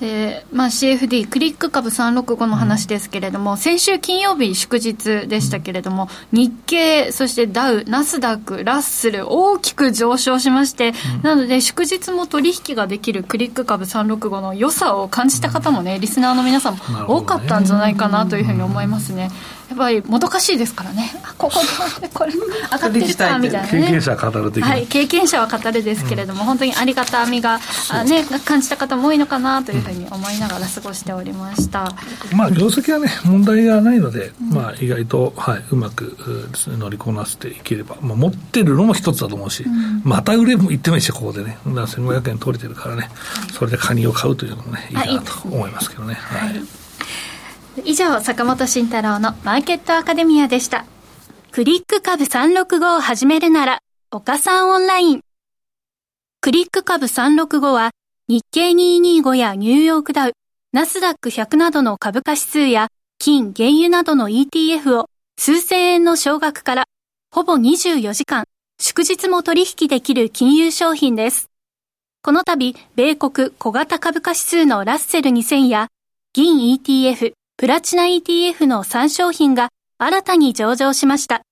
[0.00, 19.30] でまあ、CFD、クリック株365の話ですけれども、うん、先週金曜日、祝日でしたけれども、うん、日経、そしてダウ、ナスダック、ラッスル、大きく上昇しまして、うん、なので、祝日も取引ができるクリック株365の良さを感じた方もね、リスナーの皆さんも多かったんじゃないかなというふうに思いますね。
[19.68, 21.10] やっぱりもどかしいですからね。
[21.22, 21.60] あここ
[22.00, 31.92] で これ上がってきたみたいな、ね、経験者は語る的はい経験者は語るですけれども、うん、本当にありがたみがあ、ね、感じた方も多いのかなというふうに思いながら過ごしておりました、
[32.32, 36.16] うん、まあ業績はね問題がないので、うん、まあ意外と、はい、うまく
[36.50, 39.64] ですね乗りこなせていければ、まあ、持ってるのも一つだと思うし、
[40.02, 43.10] また売れも言ってもいいしここでね1500円取れてるからね、
[43.52, 46.14] それでカニを買うというのもねいいかなと思いますけどね。
[46.14, 46.87] はい、はい
[47.84, 50.84] 以上、坂本慎太郎のマーケットアカデミアでした。
[51.50, 53.78] クリック株365を始めるなら、
[54.10, 55.20] 岡さんオンライン。
[56.40, 57.90] クリック株365は、
[58.28, 60.32] 日経225やニューヨークダウ、
[60.72, 62.88] ナスダック100などの株価指数や、
[63.18, 66.84] 金、原油などの ETF を数千円の少額から、
[67.30, 68.44] ほぼ24時間、
[68.80, 71.48] 祝日も取引できる金融商品です。
[72.22, 75.88] この度、米国小型株価指数のラッセル2000や、
[76.34, 81.42] 銀 ETF、プラチナ ETF の3商品が新たに上場しました。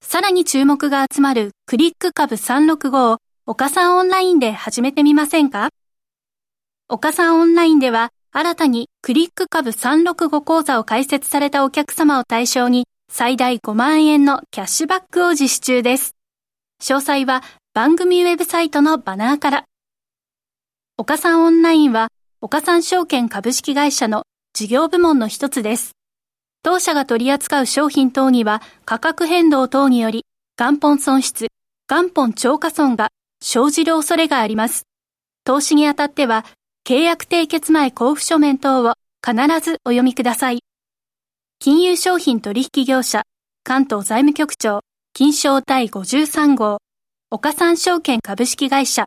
[0.00, 5.70] さらに注目が集まるクリック株365を岡さんオンラインで始めてみませんか？
[6.88, 16.14] 岡さんオンラインでは新たにクリック株365講座を開設されたお客様を対象に最大5万円のキャッシュバックを実施中です。
[16.80, 17.42] 詳細は
[17.74, 19.64] 番組ウェブサイトのバナーから。
[20.96, 24.22] 岡さんオンラインは岡さん証券株式会社の
[24.54, 25.92] 事業部門の一つです。
[26.62, 30.26] 当社が取り扱う商品等には価格変動等により
[30.58, 31.48] 元本損失、
[31.88, 33.08] 元本超過損が
[33.42, 34.82] 生じる恐れがあります。
[35.44, 36.44] 投資にあたっては
[36.86, 38.92] 契約締結前交付書面等を
[39.26, 40.60] 必ずお読みください。
[41.58, 43.22] 金融商品取引業者
[43.64, 44.80] 関東財務局長
[45.14, 46.78] 金賞第53号
[47.30, 49.06] 岡三証券株式会社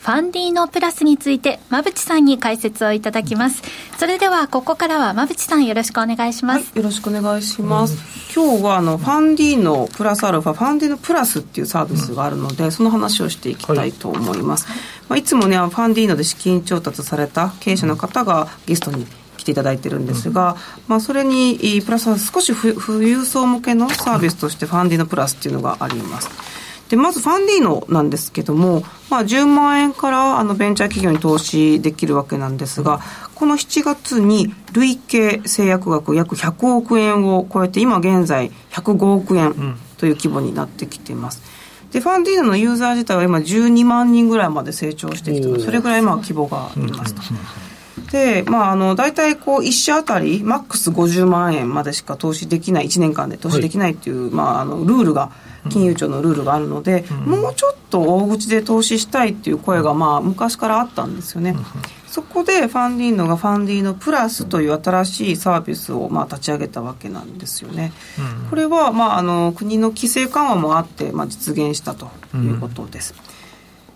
[0.00, 3.62] ファンディーノプラスについて、馬淵さんに解説をいただきます。
[3.98, 6.64] それでは、ここからは馬淵さんよろしくお願いします。
[6.64, 7.94] はい、よろしくお願いします。
[8.38, 14.66] うん、今日は、あの、ファンディーノプラスアルファ、ファンディーノプラスっていうサービスがあるので、うん、その話をしていきたいと思います。
[14.68, 14.76] はい、
[15.10, 20.56] まあ、いつもね、ファンディーノで資金調達された経営者の方がゲストに来ていただいてるんですが、
[20.88, 26.30] まあ、それにプラスは少し富裕層向けのサービスとしてファンディーノプラスっていうのがあります。
[26.90, 33.00] でまずファンディーノなんですけども、まあ、10万円からあのベンチャー企業に投資できるわけなんですが
[33.36, 41.42] この7月に累計製薬額約100億円を超えて今現在105億円という規模になってきています。
[41.92, 47.22] でファンディーノのユーザー自体は今12万人ぐらいまで成長してきてそれぐらいまあ規模がありますと。
[48.12, 55.30] で、まあ、あの、大体こう、一社あたり、マックス50万円までしか投資できない、1年間で投資できないっていう、はい、まあ、あの、ルールが、
[55.68, 61.50] 金融庁のルールがあるので、うん、もうちょっと大口で投資したいっていう声が、まあ、昔からあったんですよね。
[61.50, 61.64] うん
[62.10, 67.92] そこでファンディーノがファンディーノプラスという新しいサービスをまあ立ち上げたわけなんですよね。
[68.42, 73.14] うん、これはまああの国の規制緩和もあってまあ実現したということです。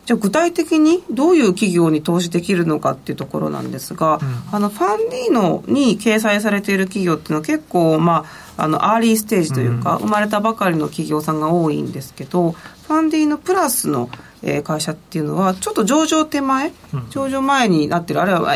[0.05, 8.25] うん、じゃあ具体的にどういう企業に投資できるのかっていうところなんですが、うん、あのファンディーノに掲載されている企業っていうのは結構ま
[8.57, 14.09] ああのアーリーステージというか、生まれたばかりの企業さんが多いんですけどファンディーノプラスの
[14.47, 18.55] えー、会社っていうのはちょっと上場手前、うん、上場前になってるあるいは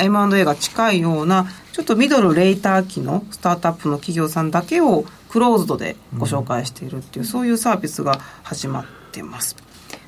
[0.00, 9.65] M&A が近いようなちょっとミドルレーター期のスタートアップの企業さんだけをクローズドでご紹介しているっていう、うん、そういうサービスが始まってます。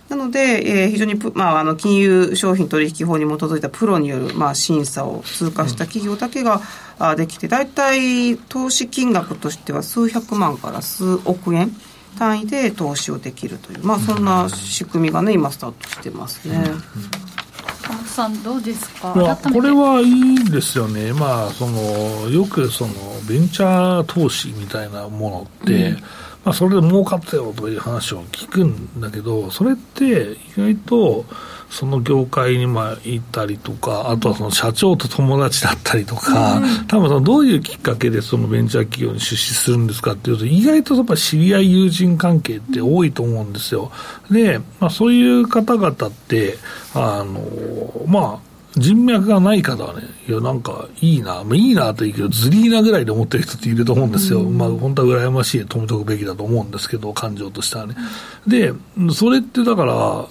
[0.09, 6.63] なので、えー、非常にまあ、あの金融商品取引法に基づいたプロによる、まあ、審査を通過した企業だけが、
[6.99, 11.71] うん、できて大体投資金額としては数百万から数億円
[12.19, 16.65] 単位で投資をできるという、まあ、そんな仕組みがね今スタートしてますね。
[18.07, 19.13] さんどうですか？
[19.13, 22.93] これはいいですよね、まあ、そのよくその
[23.29, 26.03] ベンチャー投資みたいなものって、うん、
[26.49, 31.27] まあ、それで儲かったよという話を聞くんだけどそれって意外と
[31.69, 43.93] その業界にまあ行ったりとか、あとはその社長と友達だったりとか、うん、多分そのどういうきっかけでそのベンチャー企業に出資するんですかっていうと、意外とやっぱ知り合い、友人関係って多いと思うんですよ。
[44.31, 46.57] で、まあ、そういう方々って、
[46.95, 54.41] あの、まあ、人脈がない方はね、いや、なんかいいな、まあ、いいなといいけど、ずりーなぐらいで思ってる人っていると思うんですよ。
[54.41, 57.97] うん、まあ、本当は羨ましい、止めとくべきだと思うんですけど、感情としてはね。
[58.47, 58.75] で、
[59.11, 60.27] それってだから、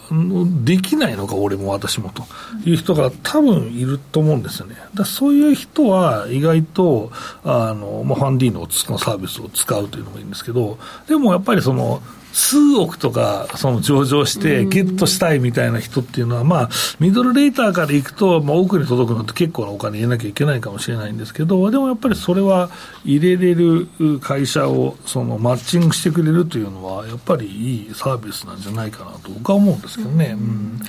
[0.63, 2.23] できないのか、俺も私もと
[2.63, 4.75] いう人が多分いると思うんですよね。
[4.93, 7.11] だそういう人は意外と、
[7.43, 12.01] あの、まあ、ファンディーノのサービスを使うというのもいいんですけど、でもやっぱりその、
[12.33, 22.69] 数億とかその上場してゲットしたいみたいな人っていうのは、まあ、ミドルレーターからいくと、まあ、奥に届くのって結構なお金入れなきゃいけないかもしれないんですけど、でもやっぱりそれは
[23.03, 23.87] 入れれる
[24.21, 30.35] 会社をそのマッチングしてくれるというのは、やっぱりいいサービスなんじゃないかなと僕は思うんですけどね。
[30.37, 30.79] うん、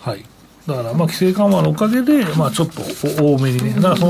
[0.00, 0.24] はい。
[0.66, 2.82] だから、まあ、規制緩和のおかげで、まあ、ちょっと
[3.22, 4.06] 多めにね、だからそ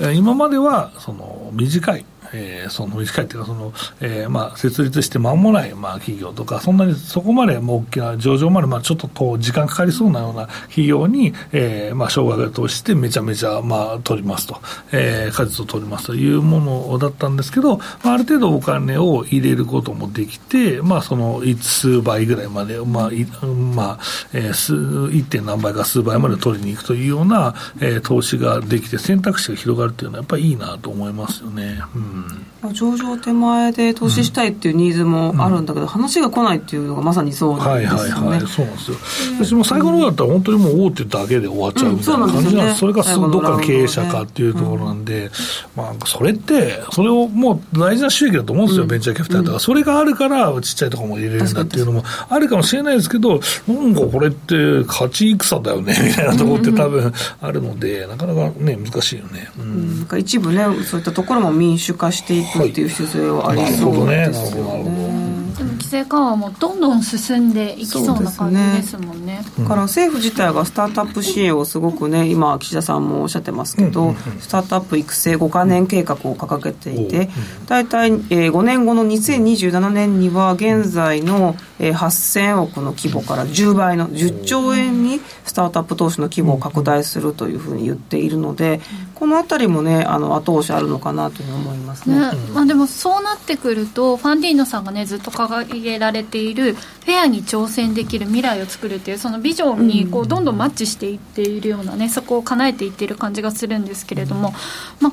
[0.00, 14.60] の、今までは、その、短い、えー、その短いっていうかその、えーまあ、設立して間もない、まあ、企業とかそんなにそこまでもう大きな上場まで、まあ、ちょっとと時間かかりそうなような企業に、えーまあ、を通してめちゃめちゃ、まあ、取りますと、
[14.92, 23.98] えー、果実を取りますというものだったんですけど、まあ、ある程度お金を入れることもできて、まあ、その数倍ぐらいまで、まあいまあ
[24.32, 25.24] えー、1.
[25.26, 31.80] 点何倍か数倍まで取りに行くというような、えー、投資ができて選択肢が広がるというのはやっぱりいいなと思いますよね。
[31.94, 32.72] うんうん。
[32.72, 38.02] 上場手前で投資したいっていうニーズもあるんだけど、うん、話が来ないっていうのがまさにそうなんですよね。
[38.02, 38.96] はいはいはい、そうなんですよ。
[39.38, 42.78] 私も最後の方だったら本当にもう大手だけで終わっちゃうみたいな感じなんです。
[42.80, 45.30] それがどっかの経営者かっていうところなんで、
[45.76, 59.48] まあそれってそれをもう大事な収益だと思うんですよ、ベンチャーキャピタルとか、それがあるからちっちゃいところも入れれるんだっていうのもあるかもしれないですけど、なんかこれって勝ち戦だよねみたいなところって多分あるので、なかなかね難しいよね。
[59.60, 65.48] うん、なんか一部ねそういったところも民主化していくっていう必要性はありそうですよね。
[65.58, 69.26] でも規制緩和もどんどん進んでいきそうな感じですもん。
[69.26, 69.40] ね。
[69.58, 77.28] だ、から政府自体がスタートアップ支援をすごくね今岸田さんもおっしゃってますけど、スタートアップ育成5か年計画を掲げていて
[77.66, 88.80] 大体、えー、5年後の2027年には現在の、えー、8000億の規模から10倍の10兆円にスタートアップ投資の規模を拡大するというふうに言っているので
[89.18, 92.20] この辺りもねあの後押しあるのかなと思いますね。
[92.20, 104.54] ねまあ、でもそうなってくるとファンディーノさんがねずっと掲げられているフェアに挑戦できる未来を作るっていうそのビジョンにこうどんどんマッチしていっているようなねそこを叶えていっている感じがするんですけれども、
[105.00, 105.12] まあ、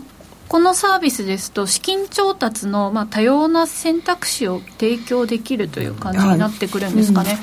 [0.50, 7.32] このサービスですと資金調達のまあ多様な選択肢を提供できるという感じになってくるんですかね。
[7.32, 7.40] はい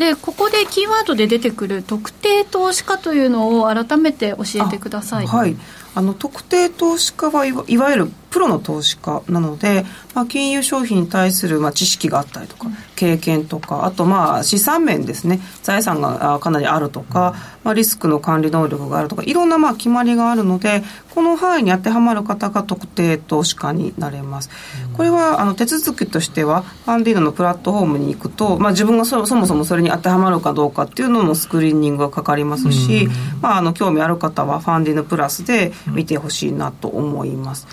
[0.00, 5.26] でここでキーワードで出てくる特定投資家というのを改めて教えてください。
[5.26, 5.54] はい
[5.94, 15.40] あの特定投資家はいわいわゆるプロの投資家なので、まあ、金融商品に対するまあ知識があったりとか経験とかあとまあ資産面ですね。
[15.62, 20.82] 財産がかなりあるとか、まあ、リスクの管理能力があるとかいろんなまあ決まりがあるので
[21.14, 24.50] この範囲に当てはまる方が特定投資家になれます。
[24.96, 33.08] これはあの手続きとしてはファンディーノのプラットフォームに行くと、まあ、自分がそそもそもそれに当てはまるかどうかっていうのもスクリーニングがかかりますし、
[33.40, 37.66] まあ、あの興味ある方はファンディーノプラスで見てほしいなと思います。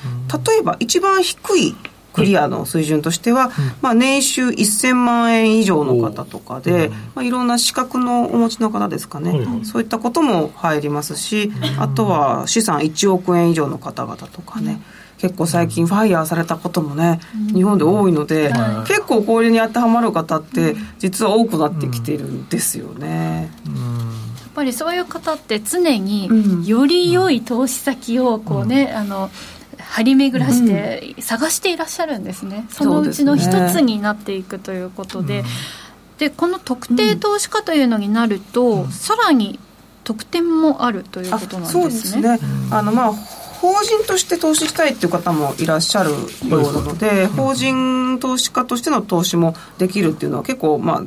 [0.47, 1.76] 例えば一番低い
[2.18, 14.82] クリアの水準としては、まあ、年収1000万円以上の方とかで、まあ、いろんな資格のお持ちの方ですかね、そういったことも入りますしあとは資産1億円以上の方々とかね、
[15.20, 17.20] 結構最近ファイヤーされたこともね、
[17.54, 18.52] 日本で多いので、
[18.88, 23.52] 結構これに当てはまる方って実は多くなってきてるんですよね。
[23.66, 29.30] やっぱりそういう方って常により良い投資先をこうね、あの
[29.90, 35.44] 張り巡らして探していらっしゃるんですね、うん、そのうちの一つになっていくということで、
[36.18, 39.60] で、この特定投資家というのになると、うん、さらに
[40.04, 41.82] 特典もあるということなんですね。
[41.82, 42.40] そうですね。
[42.72, 43.14] あのまあ
[43.68, 46.18] 法人として投資したいっていう方もいらっしゃるよ
[46.50, 51.04] うなので、法人投資家としての投資もできるっていうのは結構、まあ、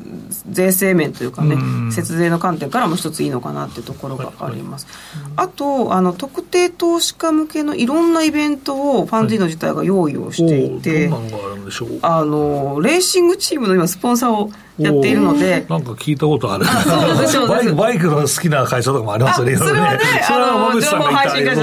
[0.51, 1.57] 税制面というかね、
[1.91, 4.87] 節税の観点からも一ついいのかなっていうところがあります。
[5.37, 11.11] あと、あの、特定投資家向けのいろんなイベントをファンディーノ自体が用意をしていて、
[12.03, 15.67] あの、レーシングチームの今スポンサーをやっているので。
[15.69, 16.65] なんか聞いたことある。
[17.49, 19.57] バイクバイクの好きな会社とかもありますよね。
[19.57, 19.99] それはね。
[20.27, 21.57] それは馬口さんが言った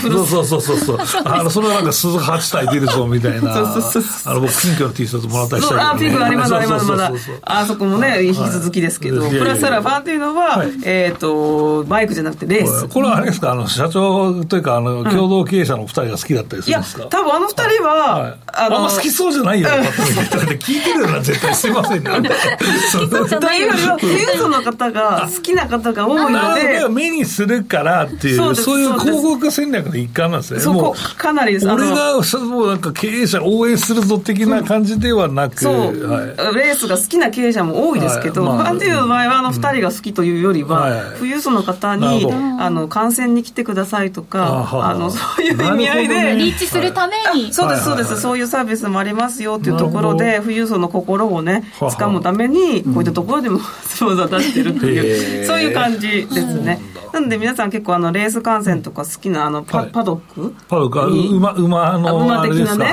[0.00, 1.06] そうそうそうそう。
[1.06, 3.54] そうあのそれはなんか鈴8体出るぞみたいな。
[3.54, 7.12] あの僕ピンクの T シャツもらったりしたあピンクありますありますまだ
[7.42, 12.88] あそこもね引き続きですけど、プラスアラファンっていうのは、えっ、とバイクじゃなくてレース。
[12.88, 13.52] これはあれですか？
[13.52, 19.68] あの社長というかあの共同経営者の二人が好きだったりするんですか、いや多分あの二人は、あのあんま好きそうじゃないよ。
[20.60, 21.54] 聞いてるような絶対。
[21.54, 22.28] すいませんねと
[23.52, 23.72] いうよ。
[23.80, 30.64] りは富裕層の方が好きな方が多いので目にするからっていうそういう広告戦略の一環なんですね。
[30.72, 42.26] もうかなり俺がもうなんか経営者応援するぞ的な感じではなく、そう、はい、レースが好きな経営者も多いですけど、はいまあ、ファンの場合はあの2人が好きというよりは、うん、富裕層の方に
[42.58, 51.64] あの観戦に来てくださいとかあのそういう意味合いで、ね、リーチするために、そうですそうです、そういうサービスもありますよっていうところで富裕層の心をね
[52.00, 56.80] 掴むためにこういったところでも スポンサー出してるっていう、そういう感じですね。
[57.12, 62.86] なんで皆さん結構あのレース観戦とか好きなあのパ,、パドックパドック馬馬の馬的なね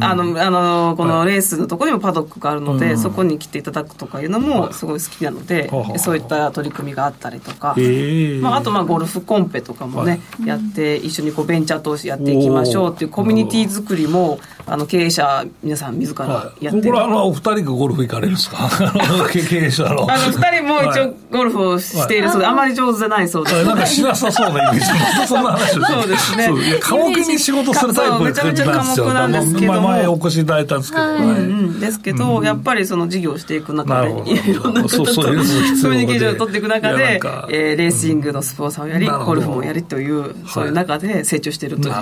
[0.00, 7.74] あのあのこのレースのところにもパドックがあるので、そこに来ていただくとかいうのもすごい好きなので、そういった取り組みがあったりとか、
[8.40, 19.28] まあ、あとまあゴルフコンペとかもね、やって一緒にこうベンチャー投資やっていきましょうっていうコミュニティ作りもあの経営者皆さん自らやってる、これあのお二人がゴルフ行かれるんですか。
[19.32, 20.06] 経営者の。
[20.10, 23.64] あの二人も一応ゴルフをしているそうで、あまり上手じゃないそうです。
[23.64, 24.86] なんかしなさそうなイメージ。
[25.26, 26.50] そんな話そうですね。
[26.80, 31.80] 寡黙に仕事するタイプめちゃめちゃ寡黙なんですけど前お越しいただいたんですけど、はい。
[31.80, 42.00] ですけど、やっぱりその事業をしていく中でいろんな方とコミュニケーションを取っていく中で、えー、レーシングのスポンサーをやりゴルフもやりというそういう中で成長しているというこ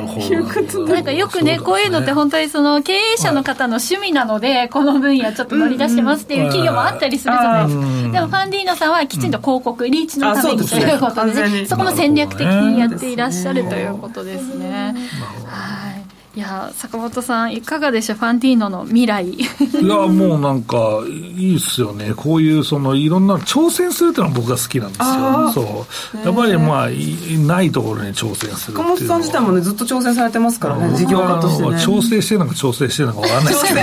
[0.70, 7.66] となんかよくねこういうのって本当にその経営者の方の趣味なのでこの分野ちょっと乗り出してますっていう企業もあったりするじゃない。
[7.66, 11.66] ですかでもファンディーノさんはきちんと広告リーチのためにということでね。
[11.66, 14.94] そこも戦略的にやっていらっしゃるということですね。
[16.34, 18.16] はいいや坂本さんいかがでしょう？
[18.16, 19.28] ファンディーノの未来。
[19.36, 19.38] い
[19.86, 20.76] やもうなんか
[21.06, 22.14] いいっすよね。
[22.16, 25.52] こういうそのいろんな挑戦するっていうのは僕が好きなんですよ。
[25.52, 26.24] そう。
[26.24, 33.80] やっぱりまあいないところに挑戦する坂本さん自体もねずっと挑戦されてますからね事業家として、ね、調整してるのか調整してるのか分かんないですけど。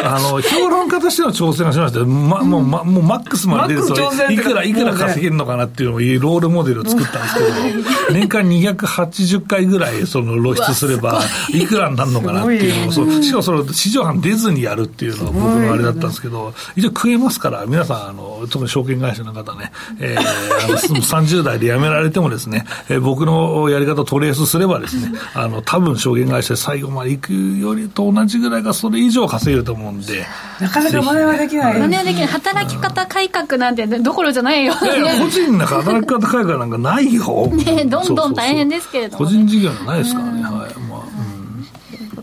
[0.00, 11.20] あの評論家としての挑戦はしましたま、もうまもうマックスまで出るといくらいくら稼げるのかなっていうのをロールモデルを作ったんですけど 年間280回ぐらいその露出すれば
[11.52, 11.67] い。
[11.67, 30.24] くらになるのかなっていうのを、そうしかもその市場班出ずにやるっていうのが僕のあれだったんですけど、一応食えますから、皆さん、あの特に証券会社の方ね、えー、あの30代で辞められてもですね、えー、僕のやり方をトレースすればですね、あの多分証券会社で最後まで行くよりと同じぐらいか、それ以上稼げると思うんで。
[30.60, 31.78] なかなか真似はできない。
[31.78, 32.26] 真似はできない。
[32.26, 34.74] 働き方改革なんてどころじゃないよ。
[34.82, 37.46] いやいや、個人の働き方改革なんかないよ。
[37.48, 40.42] ね、どんどん大変ですけれども、ね、個人事業じゃないですからね。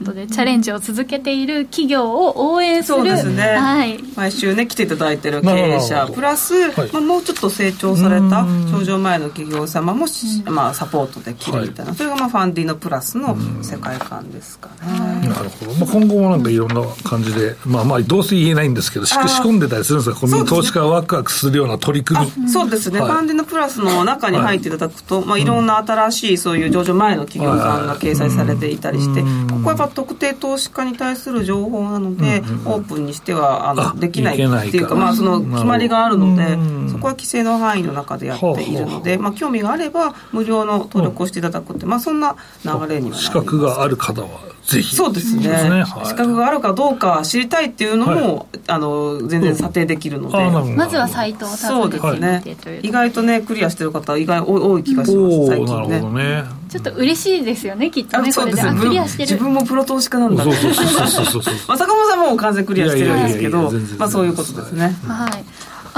[0.05, 10.05] ことでチャレンジを続けている企業を応援するそうですね、はい、毎週ね来ていただいてる経営者プラス、はい、まあ、もうちょっと成長された上場前の企業様も、
[10.45, 22.49] まあ、サポートできるみたいな、はい、それがまあファンディのプラスの世界観ですかね、なるほど、まあ、今後もなんかいろんな感じで、まあ、まあどうせ言えないんですけど仕込んでたりするんですか投資家がワクワクするような取り組み。
[22.49, 25.45] そうですね、ファンディのプラスの中に入っていただくと、まあ、い。
[25.45, 29.27] ろんな新しいそういう上場前の企業さんが掲載されていたりして、こ
[29.59, 36.57] こはやっぱ特定投資家に対する情報なので、オープンにしてはあのできないっていうか、まあ、その決まりがあるので、
[36.91, 44.95] そこは規制の範囲の中でやっているので、まあ、興味があれば、無料の登録をしていただくって、まあ、そんな流れには資格がある方はぜひ。
[44.95, 45.83] そうですね、ね。
[45.83, 52.43] はい、資格があるかどうか知りたいっていうのも、はい、あの全然査定できるので、うん、まずはサイトをそうですね。
[52.81, 56.01] 意外とねクリアしてる方意外多い気がします最近ね。
[56.01, 58.61] ねちょっと嬉しいですよねきっとねこれで。
[58.61, 59.31] クリアしてる。
[59.31, 64.95] 自分もプロ投資家なんだそうそうそうそう まあ坂本さんも完全クリアしてるんですけどまあそういうことですね。
[65.07, 65.45] はい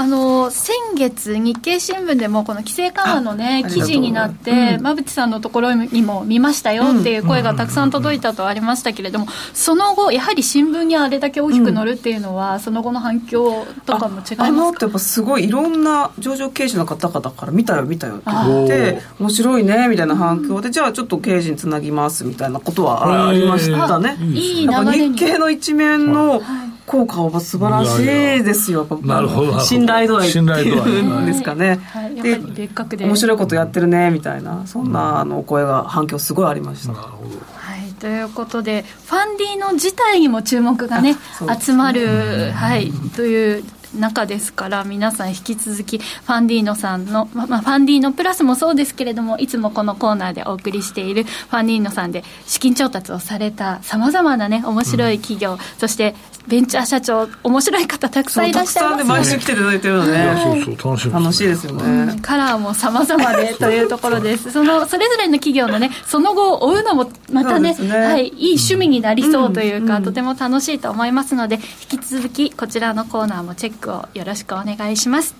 [0.00, 14.44] あの先月、日経新聞でもこの規制緩和の、ね、記事になって、馬淵さんのところにも見ましたよっていう声がたくさん届いたとありましたけれども、その後、やはり新聞にあれだけ大きく載るっていうのは、その後の反響とかも違いますか？
[14.44, 24.16] あのってやっぱすごいいろんな上場経営者の方々から見たよ、見たよって言って、面白いねみたいな反響で、じゃあちょっと経営陣つなぎますみたいなことはありましたね。
[24.32, 28.86] いい流れ日経の一面の、はい効果は素晴らしいですよ。
[29.02, 29.60] なるほど。
[29.60, 31.26] 信頼度合い信頼度合い。
[31.26, 31.78] ですかね。
[31.92, 34.66] はい、で、別格で面白いことやってるねみたいな。
[34.66, 36.94] そんなあの声が反響すごいありました。
[36.94, 37.58] なるほど。
[38.00, 41.16] ということでファンディの自体にも注目がね
[41.60, 43.64] 集まる、はい、という
[43.94, 56.14] 中ですから皆さん引き続きファンディーノさんの、ままあ、ファンディーノプラスもそうですけれどもいつもこのコーナーでお送りしているファンディーノさんで資金調達をされたさまざまなね面白い企業、うん、そして
[56.48, 64.50] ベンチャー社長面白い方たくさんいらっしゃいます、ね、毎週来ていただいてるのね、そうそう楽しい楽しいですよね、うん、カラーもさまざまでというところです。
[64.50, 71.56] そのそれぞれの企業のねその後を追うのもまたね、ね、はい、いい趣味になりそうというか、うん、とても楽しいと思いますので
[71.92, 75.34] 引き続きこちらのコーナーもチェックをよろしくお願いします。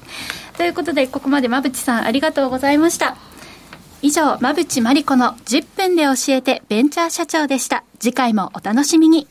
[0.56, 3.16] ということでここまで馬淵さんありがとうございました。
[4.00, 7.84] 以上馬淵真理子の10分で教えてベンチャー社長でした。
[7.98, 9.26] 次回もお楽しみに。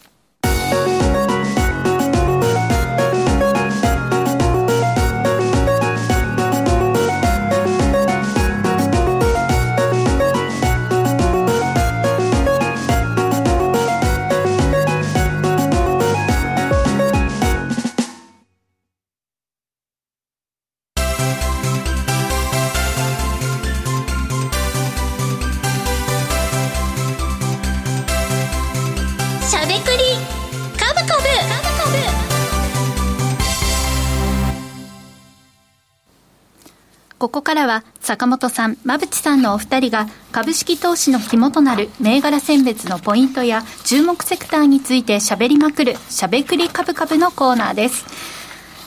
[37.27, 48.05] ここからは坂本さん、馬淵さんのお二人が株式投資の肝となる銘柄選別のポイントや注目セクターについてしゃべりまくるしゃべくり株株のコーナーです。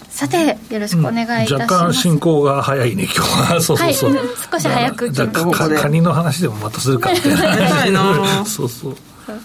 [0.08, 1.74] さて、よろしくお願いいたします。
[1.74, 3.60] 若干進行が早いね、今日は。
[3.60, 4.14] そうそうそう。
[4.16, 5.10] はい、少し早く。
[5.10, 8.42] じゃカニの話でもまたするかみたいな。
[8.48, 8.96] そうそう。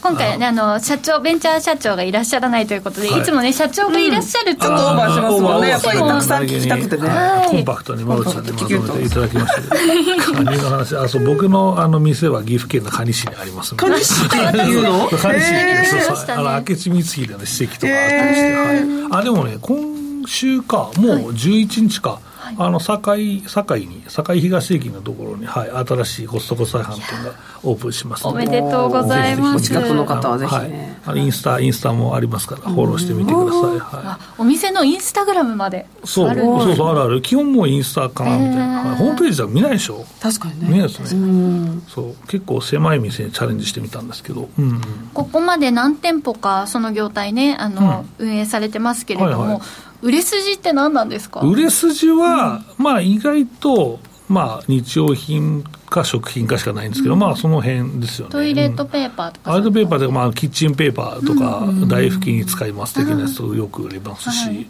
[0.02, 10.96] 今回ねあの社長ベンチャー社長がいらっしゃらないということで、はい、いつもね社長がいらっしゃると、うん、オーバーしますもんねやっぱりたくさん聞きたくてね、はい、コンパクトに馬内さんにまとめていただきましたカニの話。
[10.96, 22.56] あそう僕のあの店は岐阜県の蟹市にあります蟹市っていうの蟹市そうそうあの明智光秀の史跡とかあったりして、はい、あでもね今週かもう11日か、はい。
[22.58, 27.34] あの堺堺に堺東駅のところに、はい、新しいコストコ再販店が
[27.64, 37.22] オープンしますおめでとうございますお近くの方はぜひ、ね、はい、インスタインスタもありますからフォローしてみてください、はい、お店のインスタグラムまでそうそうそうあるある。
[37.22, 40.06] 基本もうインスタかなみたいな、はい、ホームページは見ないでしょ。
[40.22, 40.68] 確かにね。
[40.68, 41.82] 見ないですね。
[41.88, 42.16] そう。
[42.28, 44.82] 結構狭い店にチャレンジしてみたんですけど、うん、
[45.14, 49.62] ここまで何店舗かその業態ねあの、うん、運営されてますけれども、はいはい
[50.06, 51.42] 売れ筋って何なんですか？
[51.42, 54.00] 売れ筋は、うん、まあ意外と、
[54.30, 58.32] まあ、日用品か食品かしかないんですけど、うん、まあその辺ですよね。
[58.32, 64.68] トイレットペーパーとか、トイレットペーパーで、まあ、キッチンペーパーとか、台拭きに使います的なやつとよく売れますし、はい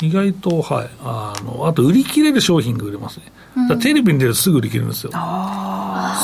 [0.00, 3.32] 意外と、はい、あのあと売り切れる商品が売れますね、
[3.82, 5.10] テレビに出るとすぐ売り切れるんですよ。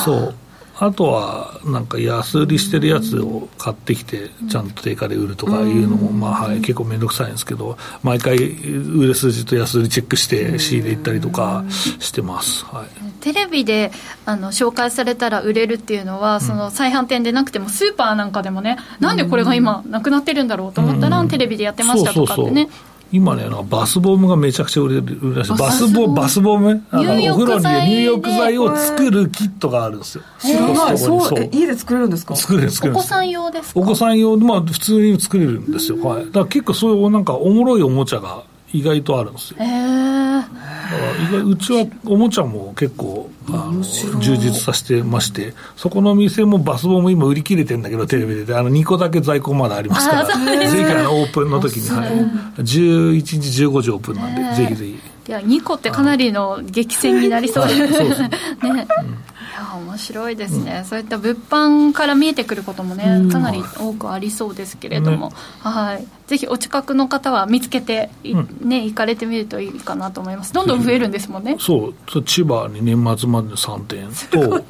[0.04, 0.34] そう
[0.76, 11.64] あとはなんか安売りしてるやつを買ってきてちゃんと定価で売るとかいうのも、まあはい、結構面倒くさいんですけど毎回売れ筋と安売りチェックして仕入れ行ったりとか
[12.00, 13.92] してます、はい、テレビで
[14.26, 22.68] あの紹介されたら売れるっていうのはその再販店でなくてもスーパーなんかでもねなんでこれが今なくなってるんだろうと思ったらテレビでやってましたとかってね
[23.14, 25.56] 今ね、バスボムがめちゃくちゃ売れるらしい。
[25.56, 26.84] バスボバスボム？
[26.90, 30.24] あのお風呂に入浴剤を作るキットがあるんですよ。
[30.40, 30.98] 知らない。
[30.98, 32.34] そう、家で作れるんですか？
[32.34, 32.98] 作れる、作れる。
[32.98, 33.80] お子さん用ですか？
[33.80, 36.04] お子さん用、まあ普通に作れるんですよ。
[36.04, 36.26] はい。
[36.26, 38.42] だから結構そういうなんかおもろいおもちゃが
[38.74, 39.58] 意外とあるんですよ。
[39.60, 48.54] へ意外うちはおもちゃも結構あの充実させてましてそこの店もバスボム今売り切れてるんだけどテレビで。
[48.54, 50.38] あの2個だけ在庫まだありますからぜひ
[50.84, 55.14] あのオープンの時に、はい、11日15時オープンなんでぜひぜひ。
[55.26, 58.30] いや2個ってかなりの激戦になりそうです、ね、ね、
[58.62, 58.86] や
[59.76, 66.06] 面白いですね、うん、そういった物販から見えてくることもね、かなり多くありそうですけれども、ね、はい。
[66.26, 70.52] ぜひお近くの方は見つけて、うん、ね行かれてみるといいかなと思います。
[70.52, 72.22] どんどん増えるんですもんね、そう。
[72.22, 74.64] 千葉に年末まで3点と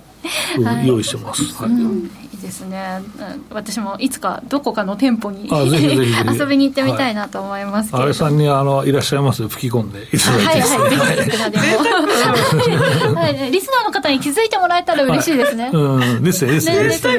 [0.85, 2.11] 用意してます、はい、うん。
[2.45, 3.01] ですね、
[3.51, 10.03] 私もいつかどこかの店舗に遊びに行ってみたいなと思いますけれど、はい、さんにあのいらっしゃいます吹き込んで。
[10.03, 11.65] いただいて、はいはい、ぜひいくらでも、
[13.17, 16.23] はい、リスナーの方に気づいてもらえたら嬉しいですね、うん。
[16.23, 16.69] ですねです。
[16.69, 17.19] ねですね、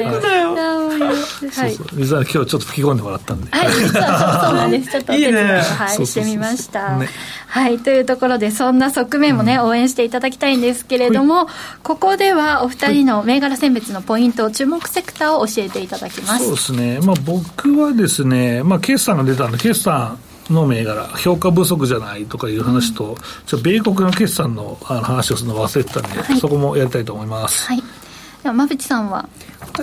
[1.00, 1.98] はい、そうそう。
[1.98, 3.50] リスナー今日ちょっと吹き込んでもらったんで。
[3.50, 4.90] はい実はそうなんです。
[4.90, 7.08] ちょっとお手伝いはい、してみました、ね、
[7.46, 11.48] はいというところでそんな側面もね、うん、応援していただきたいんですけれども、
[11.82, 16.44] ここではお二人の銘柄選別のポイント注目セクターを教えていただきます。
[16.44, 20.18] そうですね、まあ、僕はですね、まあ、決算が出たんで決算
[20.50, 23.16] の銘柄、評価不足じゃないとかいう話と、うん、
[23.46, 27.66] ちょ米国の決算のあの話をするの忘れてたんで、はい、そこもやりたいと思います。
[27.66, 27.78] はい。
[27.78, 29.28] では馬淵さんは？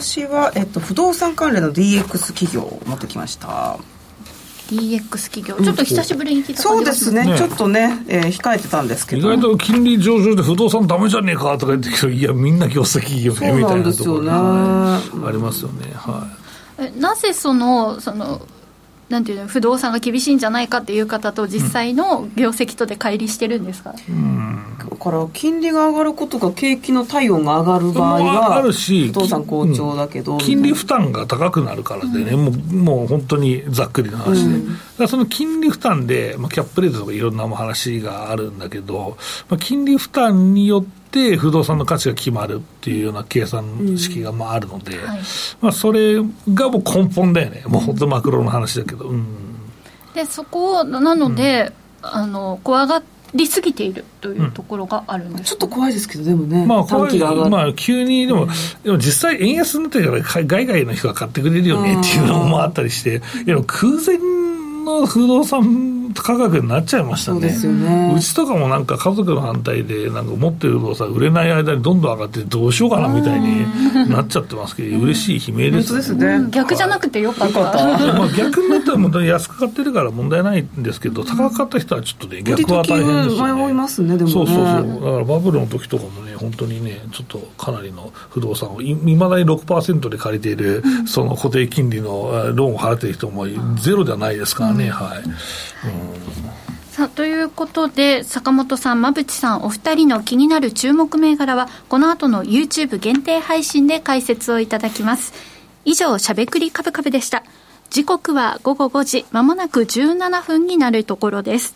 [0.02, 3.78] 私は、えっと、不動産関連の DX 企業を持ってきました。
[4.70, 5.56] DX 企業。
[5.64, 9.34] ちょっと久しぶりに聞いたそうですね、ね、ちょっとね、えー、控えてたんですけど。
[9.34, 15.91] 意外と金利上昇で不動産ダメじゃねえかとか言ってけどいやみんな業績いいよねみたいなところ、ね、ありますよね。
[15.94, 16.28] は
[16.80, 17.00] い。
[17.00, 18.41] なぜそのその
[19.14, 34.55] なんていうの不動産が厳しいんじゃないかっていう方と実際の業績とで乖離してるんですか、うん、だから金利が上がることが景気の体温が上がる場合はあるし不動産好調だけど、うん、金利負担が高くなるからでね、うん、もうもう本当にざっくりな話で、
[34.99, 41.03] うん、その金利負担で、まあ、キャップレートとかいろんな話があるんだけど、まあ、金利負担によって
[41.38, 45.20] 不動産の価値が決まるっていうような計算式がまああるので、はい、
[45.61, 46.16] まあ、それ
[46.53, 47.64] がもう根本だよね。
[47.68, 49.11] もう本当マクロの話だけど、
[50.14, 53.01] でそこなので、あの怖が
[53.34, 57.20] りすぎているというところがあるんです、うん、ちょっと怖いですけど、でもね、まあ、怖い。
[57.20, 58.49] まあ、急に、でも、うん、
[58.84, 64.18] でも実際、円安になってるから、海外の人が買ってくれるよねっていうのもあったりして、でも空前
[64.86, 67.39] の不動産価格になっちゃいましたね。
[67.41, 68.14] そうですよね。
[68.16, 73.66] うちとかもなんか家族の反対で、なんか持ってる不動産売れない間にどんどん上がってどうしようかなみたいに
[74.09, 75.97] なっちゃってますけど、 嬉しい悲鳴です、ね。
[75.99, 76.47] ですね。
[76.49, 77.61] 逆じゃなくてよかった。
[77.61, 83.64] まあ逆になったら本当に安く買ってるから問題ないんですけど、高かった人はちょっとね、逆は大変ですよ、ね。
[83.64, 84.66] 迷いますね、でも、ね、そうそうそう。
[84.66, 95.20] だからバブルの時とかもね、本当にね、ちょっとかなりの不動産をいまだに6%で借りている、その固定金利のローンを払っている人もゼロではないですからね、はい。
[95.20, 95.34] うん。
[96.91, 105.34] さあということで坂本さん馬淵さんお二人の気になる注目銘柄はこの後の YouTube 限定配信で解説をいただきます。
[105.86, 107.44] 以上しゃべくりカブカブでした。
[107.89, 111.76] 時刻は午後5時まもなく17分になるところです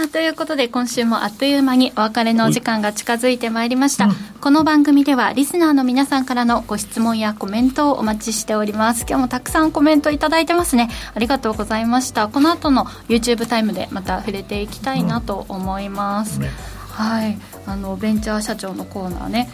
[0.00, 9.04] さあということで今週もあっという間にお別れのお時間が近づいてまいりました、うん、この番組ではリスナーの皆さんからのご質問やコメントをお待ちしております。
[9.06, 10.88] 今日もたくさんコメントいただいてますね。
[11.14, 12.28] ありがとうございました。
[12.28, 16.42] この後の YouTube タイムでまた触れていきたいなと思います、うん。
[16.44, 16.50] ね、
[16.88, 17.38] はい。
[17.66, 19.50] あのベンチャー社長のコーナーね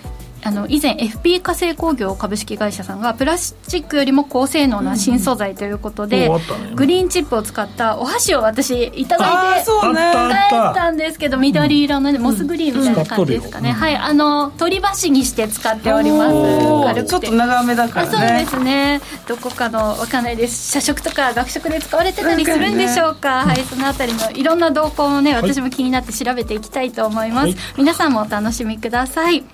[0.47, 17.07] あの以前 FP 化成工業株式会社さんがプラスチックよりも高性能な新素材ということで、うん、グリーンチップを使ったお箸を私いただいて帰ったんですけど緑色の、ね、モスグリーンみたいな感じですかね、うん、はいあの取り箸にして使っております。
[17.07, 18.13] ちょっと長めだからね。
[18.13, 19.01] そうですね。
[19.27, 20.73] どこかのわかんないです。
[20.73, 29.45] 社食とか学食で使われてたりするんでしょうか、ね、はいそのあたりのいろんな動向もね私も気になって調べていきたいと思います、はい、皆さんもお楽しみください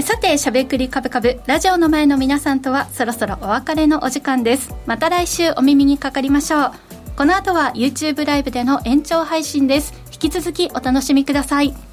[0.00, 4.74] さて、しゃべくりカブカブ、ラジオの前の皆さんとはそろそろお別れのお時間です。
[4.86, 6.72] また来週お耳にかかりましょう。
[7.14, 9.92] この後は YouTube ライブでの延長配信です。
[10.10, 11.91] 引き続きお楽しみください。